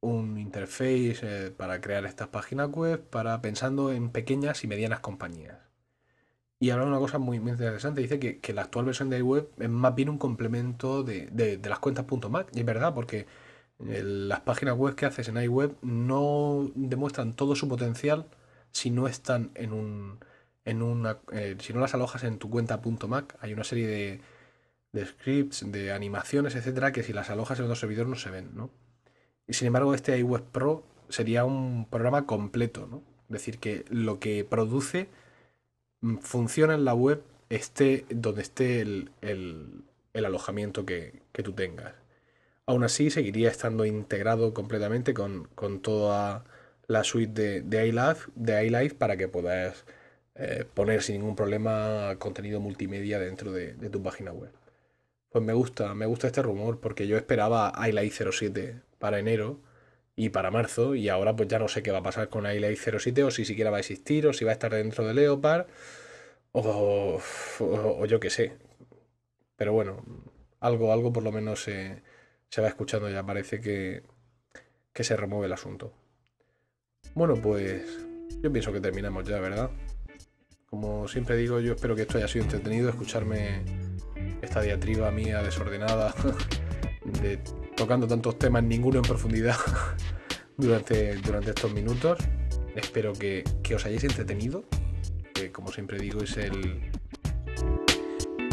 un 0.00 0.38
interface 0.38 1.18
eh, 1.22 1.50
para 1.54 1.82
crear 1.82 2.06
estas 2.06 2.28
páginas 2.28 2.70
web, 2.70 3.02
para 3.10 3.42
pensando 3.42 3.92
en 3.92 4.08
pequeñas 4.08 4.64
y 4.64 4.66
medianas 4.66 5.00
compañías. 5.00 5.58
Y 6.58 6.70
habla 6.70 6.84
de 6.84 6.90
una 6.92 7.00
cosa 7.00 7.18
muy, 7.18 7.36
interesante. 7.36 8.00
Dice 8.00 8.18
que, 8.18 8.54
la 8.54 8.62
actual 8.62 8.86
versión 8.86 9.10
de 9.10 9.18
iWeb 9.18 9.46
es 9.58 9.68
más 9.68 9.94
bien 9.94 10.08
un 10.08 10.18
complemento 10.18 11.02
de, 11.02 11.60
las 11.62 11.78
cuentas 11.80 12.06
.mac. 12.30 12.48
Y 12.54 12.60
es 12.60 12.66
verdad, 12.66 12.94
porque 12.94 13.26
las 13.78 14.40
páginas 14.40 14.76
web 14.76 14.94
que 14.94 15.06
haces 15.06 15.28
en 15.28 15.36
iWeb 15.36 15.76
no 15.82 16.70
demuestran 16.74 17.34
todo 17.34 17.54
su 17.56 17.68
potencial 17.68 18.26
si 18.72 18.90
no 18.90 19.06
están 19.06 19.50
en 19.54 19.72
un. 19.72 20.20
Eh, 21.32 21.56
si 21.60 21.72
no 21.72 21.80
las 21.80 21.94
alojas 21.94 22.24
en 22.24 22.38
tu 22.38 22.50
cuenta 22.50 22.80
.mac. 23.08 23.36
Hay 23.40 23.52
una 23.52 23.64
serie 23.64 24.20
de, 24.92 25.06
scripts, 25.06 25.70
de 25.70 25.92
animaciones, 25.92 26.54
etcétera, 26.54 26.92
que 26.92 27.02
si 27.02 27.12
las 27.12 27.30
alojas 27.30 27.58
en 27.58 27.64
otro 27.64 27.76
servidor 27.76 28.06
no 28.06 28.16
se 28.16 28.30
ven, 28.30 28.50
¿no? 28.54 28.70
Y 29.46 29.54
sin 29.54 29.66
embargo, 29.66 29.94
este 29.94 30.16
iWeb 30.18 30.42
Pro 30.42 30.84
sería 31.08 31.44
un 31.44 31.86
programa 31.90 32.26
completo, 32.26 32.86
¿no? 32.86 33.02
Es 33.28 33.34
decir, 33.34 33.58
que 33.58 33.84
lo 33.90 34.20
que 34.20 34.44
produce 34.44 35.08
mm, 36.00 36.18
funciona 36.18 36.74
en 36.74 36.84
la 36.84 36.94
web 36.94 37.22
esté 37.48 38.06
donde 38.10 38.42
esté 38.42 38.80
el, 38.80 39.10
alojamiento 40.14 40.86
que, 40.86 41.22
tú 41.44 41.52
tengas. 41.52 41.94
Aún 42.66 42.84
así, 42.84 43.10
seguiría 43.10 43.50
estando 43.50 43.84
integrado 43.86 44.54
completamente 44.54 45.14
con, 45.14 45.48
toda 45.82 46.44
la 46.86 47.04
suite 47.04 47.32
de, 47.32 47.62
de, 47.62 47.88
iLife, 47.88 48.30
de 48.36 48.66
iLife 48.66 48.94
para 48.94 49.16
que 49.16 49.28
puedas 49.28 49.84
eh, 50.42 50.64
poner 50.72 51.02
sin 51.02 51.16
ningún 51.16 51.36
problema 51.36 52.16
contenido 52.18 52.60
multimedia 52.60 53.18
dentro 53.18 53.52
de, 53.52 53.74
tu 53.90 54.02
página 54.02 54.32
web. 54.32 54.50
Pues 55.28 55.44
me 55.44 55.52
gusta, 55.52 55.94
me 55.94 56.06
gusta 56.06 56.28
este 56.28 56.40
rumor 56.40 56.80
porque 56.80 57.06
yo 57.06 57.18
esperaba 57.18 57.74
iLight 57.86 58.10
07 58.12 58.80
para 58.98 59.18
enero 59.18 59.60
y 60.16 60.30
para 60.30 60.50
marzo 60.50 60.94
y 60.94 61.10
ahora 61.10 61.36
pues 61.36 61.48
ya 61.48 61.58
no 61.58 61.68
sé 61.68 61.82
qué 61.82 61.90
va 61.92 61.98
a 61.98 62.02
pasar 62.02 62.30
con 62.30 62.46
iLight 62.50 62.78
07 62.78 63.22
o 63.24 63.30
si 63.30 63.44
siquiera 63.44 63.70
va 63.70 63.76
a 63.76 63.80
existir 63.80 64.26
o 64.26 64.32
si 64.32 64.46
va 64.46 64.52
a 64.52 64.54
estar 64.54 64.72
dentro 64.72 65.06
de 65.06 65.12
Leopard 65.12 65.66
o, 66.52 67.20
yo 68.06 68.18
qué 68.18 68.30
sé. 68.30 68.56
Pero 69.56 69.74
bueno, 69.74 70.02
algo, 70.60 70.92
algo 70.94 71.12
por 71.12 71.22
lo 71.22 71.32
menos 71.32 71.62
se, 71.62 72.02
se 72.48 72.62
va 72.62 72.68
escuchando 72.68 73.10
ya, 73.10 73.22
parece 73.24 73.60
que, 73.60 74.04
que 74.94 75.04
se 75.04 75.16
remueve 75.18 75.46
el 75.46 75.52
asunto. 75.52 75.92
Bueno, 77.14 77.34
pues 77.36 78.06
yo 78.42 78.50
pienso 78.50 78.72
que 78.72 78.80
terminamos 78.80 79.28
ya, 79.28 79.38
¿verdad? 79.38 79.70
Como 80.70 81.08
siempre 81.08 81.36
digo, 81.36 81.58
yo 81.58 81.72
espero 81.72 81.96
que 81.96 82.02
esto 82.02 82.18
haya 82.18 82.28
sido 82.28 82.44
entretenido, 82.44 82.88
escucharme 82.88 83.64
esta 84.40 84.60
diatriba 84.60 85.10
mía 85.10 85.42
desordenada, 85.42 86.14
de, 87.20 87.38
tocando 87.76 88.06
tantos 88.06 88.38
temas, 88.38 88.62
ninguno 88.62 88.98
en 88.98 89.02
profundidad 89.02 89.56
durante, 90.56 91.16
durante 91.16 91.50
estos 91.50 91.72
minutos. 91.72 92.20
Espero 92.76 93.12
que, 93.14 93.42
os 93.74 93.84
hayáis 93.84 94.04
entretenido, 94.04 94.64
que 95.34 95.50
como 95.50 95.72
siempre 95.72 95.98
digo 95.98 96.22
es 96.22 96.36
el, 96.36 96.80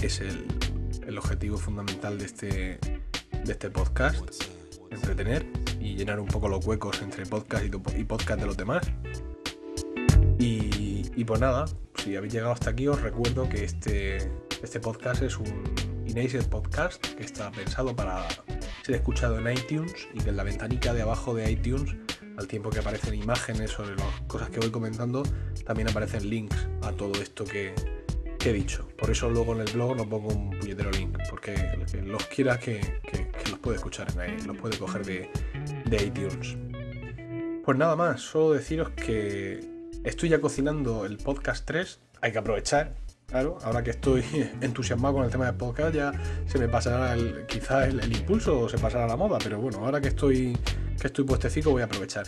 es 0.02 0.20
el, 0.20 0.44
el 1.06 1.18
objetivo 1.20 1.58
fundamental 1.58 2.18
de 2.18 2.26
este, 2.26 2.80
de 3.44 3.52
este 3.52 3.70
podcast, 3.70 4.44
entretener 4.90 5.46
y 5.80 5.96
llenar 5.96 6.20
un 6.20 6.28
poco 6.28 6.50
los 6.50 6.66
huecos 6.66 7.00
entre 7.04 7.28
podcast 7.28 7.66
y 7.96 8.04
podcast 8.06 8.40
de 8.40 8.46
los 8.48 8.58
demás. 8.58 8.92
Y, 11.18 11.26
pues 11.26 11.42
nada, 11.42 11.66
si 11.96 12.16
habéis 12.16 12.32
llegado 12.34 12.52
hasta 12.52 12.70
aquí 12.70 12.88
os 12.88 13.02
recuerdo 13.02 13.50
que 13.50 13.64
este, 13.64 14.18
este 14.62 14.80
podcast 14.80 15.24
es 15.24 15.36
un 15.38 15.64
Inaser 16.06 16.48
Podcast 16.48 17.04
que 17.16 17.24
está 17.24 17.52
pensado 17.52 17.96
para 17.96 18.28
ser 18.84 18.94
escuchado 18.94 19.40
en 19.40 19.52
iTunes 19.52 20.08
y 20.14 20.20
que 20.20 20.30
en 20.30 20.38
la 20.38 20.44
ventanica 20.44 20.94
de 20.94 21.02
abajo 21.02 21.34
de 21.34 21.52
iTunes, 21.52 21.96
al 22.38 22.48
tiempo 22.48 22.70
que 22.70 22.78
aparecen 22.78 23.16
imágenes 23.16 23.72
sobre 23.72 23.96
las 23.96 24.22
cosas 24.28 24.52
que 24.52 24.60
voy 24.60 24.70
comentando, 24.70 25.24
también 25.66 25.90
aparecen 25.90 26.30
links 26.30 26.68
a 26.84 26.92
todo 26.92 27.20
esto 27.20 27.44
que, 27.46 27.74
he 28.46 28.54
dicho. 28.54 28.88
Por 28.96 29.10
eso 29.10 29.28
luego 29.28 29.56
en 29.56 29.62
el 29.62 29.74
blog 29.74 29.98
no 29.98 30.08
pongo 30.08 30.30
un 30.30 30.52
puñetero 30.52 30.92
link, 30.92 31.18
porque 31.32 31.56
que 31.92 32.02
los 32.04 32.28
quiera 32.28 32.60
que, 32.60 32.80
los 33.50 33.58
puede 33.58 33.78
escuchar 33.78 34.08
en 34.24 34.46
los 34.46 34.56
puede 34.56 34.78
coger 34.78 35.04
de, 35.04 35.32
de 35.84 36.06
iTunes. 36.06 36.56
Pues 37.66 37.76
nada 37.76 37.96
más, 37.96 38.22
solo 38.22 38.54
deciros 38.54 38.92
que 38.92 39.77
estoy 40.04 40.30
ya 40.30 40.42
cocinando 40.42 41.06
el 41.06 41.18
podcast 41.18 41.66
3, 41.66 42.00
hay 42.22 42.32
que 42.32 42.38
aprovechar 42.38 42.96
Claro, 43.28 43.58
ahora 43.64 43.84
que 43.84 43.90
estoy 43.90 44.24
entusiasmado 44.62 45.16
con 45.16 45.26
el 45.26 45.30
tema 45.30 45.48
del 45.48 45.56
podcast, 45.56 45.94
ya 45.94 46.14
se 46.46 46.58
me 46.58 46.70
pasará 46.70 47.14
el, 47.14 47.46
quizás 47.46 47.90
el, 47.90 48.16
impulso 48.16 48.58
o 48.58 48.70
se 48.70 48.78
pasará 48.78 49.06
la 49.06 49.18
moda, 49.18 49.38
pero 49.44 49.60
bueno, 49.60 49.80
ahora 49.80 50.00
que 50.00 50.08
estoy, 50.08 50.58
que 51.00 51.08
estoy 51.08 51.26
puestecico 51.26 51.72
voy 51.72 51.82
a 51.82 51.86
aprovechar. 51.86 52.26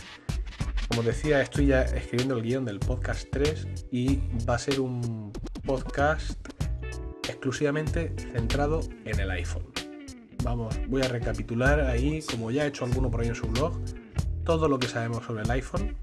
Como 0.88 1.02
decía, 1.02 1.40
estoy 1.40 1.68
ya 1.68 1.82
escribiendo 1.82 2.36
el 2.36 2.42
guion 2.42 2.66
del 2.66 2.80
podcast 2.80 3.28
3 3.30 3.66
y 3.90 4.18
va 4.46 4.56
a 4.56 4.58
ser 4.58 4.78
un 4.80 5.32
podcast 5.64 6.38
exclusivamente 7.26 8.12
centrado 8.32 8.80
en 9.06 9.20
el 9.20 9.30
iPhone. 9.30 9.64
Vamos, 10.44 10.76
voy 10.88 11.00
a 11.00 11.08
recapitular 11.08 11.80
ahí, 11.80 12.20
como 12.30 12.50
ya 12.50 12.64
he 12.64 12.68
hecho 12.68 12.84
alguno 12.84 13.10
por 13.10 13.22
ahí 13.22 13.28
en 13.28 13.34
su 13.34 13.46
blog, 13.46 13.80
todo 14.44 14.68
lo 14.68 14.78
que 14.78 14.88
sabemos 14.88 15.24
sobre 15.24 15.44
el 15.44 15.50
iPhone. 15.50 15.96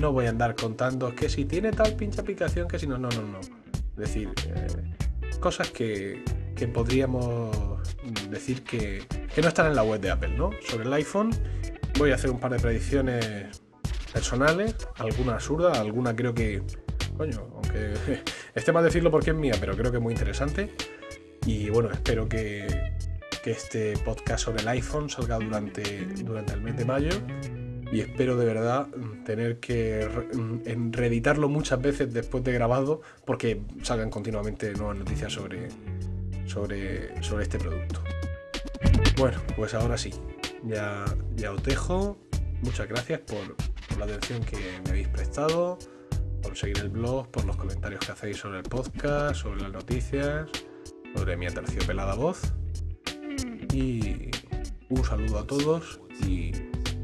No 0.00 0.12
voy 0.12 0.26
a 0.26 0.30
andar 0.30 0.54
contando 0.56 1.14
que 1.14 1.28
si 1.28 1.44
tiene 1.44 1.70
tal 1.72 1.94
pinche 1.94 2.20
aplicación, 2.20 2.68
que 2.68 2.78
si 2.78 2.86
no, 2.86 2.98
no, 2.98 3.08
no, 3.10 3.22
no 3.22 3.40
es 3.40 3.96
decir, 3.96 4.30
eh, 4.48 5.36
cosas 5.38 5.70
que, 5.70 6.22
podríamos 6.72 7.54
decir 8.30 8.64
que, 8.64 9.06
no 9.40 9.48
están 9.48 9.66
en 9.66 9.76
la 9.76 9.84
web 9.84 10.00
de 10.00 10.10
Apple, 10.10 10.36
¿no? 10.36 10.50
Sobre 10.66 10.84
el 10.84 10.92
iPhone 10.94 11.30
voy 11.98 12.10
a 12.10 12.16
hacer 12.16 12.30
un 12.30 12.40
par 12.40 12.52
de 12.52 12.58
predicciones 12.58 13.62
personales, 14.12 14.74
alguna 14.96 15.34
absurda, 15.34 15.80
alguna 15.80 16.16
creo 16.16 16.34
que, 16.34 16.62
coño, 17.16 17.46
aunque 17.54 17.94
esté 18.54 18.72
mal 18.72 18.82
decirlo 18.82 19.10
porque 19.10 19.30
es 19.30 19.36
mía, 19.36 19.54
pero 19.60 19.76
creo 19.76 19.90
que 19.92 19.98
es 19.98 20.02
muy 20.02 20.12
interesante. 20.12 20.74
Y 21.46 21.70
bueno, 21.70 21.90
espero 21.90 22.28
que, 22.28 22.92
que 23.44 23.52
este 23.52 23.96
podcast 23.98 24.44
sobre 24.44 24.62
el 24.62 24.68
iPhone 24.68 25.08
salga 25.08 25.38
durante, 25.38 26.06
durante 26.24 26.54
el 26.54 26.62
mes 26.62 26.76
de 26.76 26.84
mayo 26.84 27.10
y 27.92 28.00
espero 28.00 28.36
de 28.36 28.44
verdad 28.46 28.88
tener 29.24 29.60
que 29.60 30.08
reeditarlo 30.90 31.48
muchas 31.48 31.80
veces 31.80 32.12
después 32.12 32.42
de 32.44 32.52
grabado 32.52 33.02
porque 33.24 33.60
salgan 33.82 34.10
continuamente 34.10 34.72
nuevas 34.72 34.98
noticias 34.98 35.32
sobre, 35.32 35.68
sobre, 36.46 37.22
sobre 37.22 37.44
este 37.44 37.58
producto. 37.58 38.02
Bueno, 39.16 39.38
pues 39.56 39.74
ahora 39.74 39.96
sí, 39.96 40.12
ya, 40.64 41.04
ya 41.36 41.52
os 41.52 41.62
dejo. 41.62 42.18
Muchas 42.62 42.88
gracias 42.88 43.20
por, 43.20 43.56
la 43.98 44.06
atención 44.06 44.42
que 44.42 44.56
me 44.84 44.90
habéis 44.90 45.08
prestado, 45.08 45.78
por 46.42 46.56
seguir 46.56 46.78
el 46.78 46.88
blog, 46.88 47.28
por 47.28 47.44
los 47.44 47.56
comentarios 47.56 48.04
que 48.04 48.12
hacéis 48.12 48.38
sobre 48.38 48.58
el 48.58 48.64
podcast, 48.64 49.36
sobre 49.36 49.60
las 49.60 49.72
noticias, 49.72 50.48
sobre 51.14 51.36
mi 51.36 51.46
aterciopelada 51.46 52.14
voz. 52.14 52.40
Y 53.72 54.30
un 54.88 55.04
saludo 55.04 55.38
a 55.38 55.46
todos 55.46 56.00
y 56.26 56.52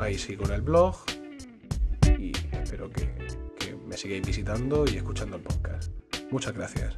ahí 0.01 0.19
sigo 0.19 0.45
en 0.47 0.53
el 0.53 0.63
blog 0.63 0.97
y 2.19 2.33
espero 2.53 2.91
que, 2.91 3.13
que 3.59 3.77
me 3.87 3.97
sigáis 3.97 4.27
visitando 4.27 4.85
y 4.87 4.97
escuchando 4.97 5.37
el 5.37 5.43
podcast. 5.43 5.93
Muchas 6.31 6.55
gracias. 6.55 6.97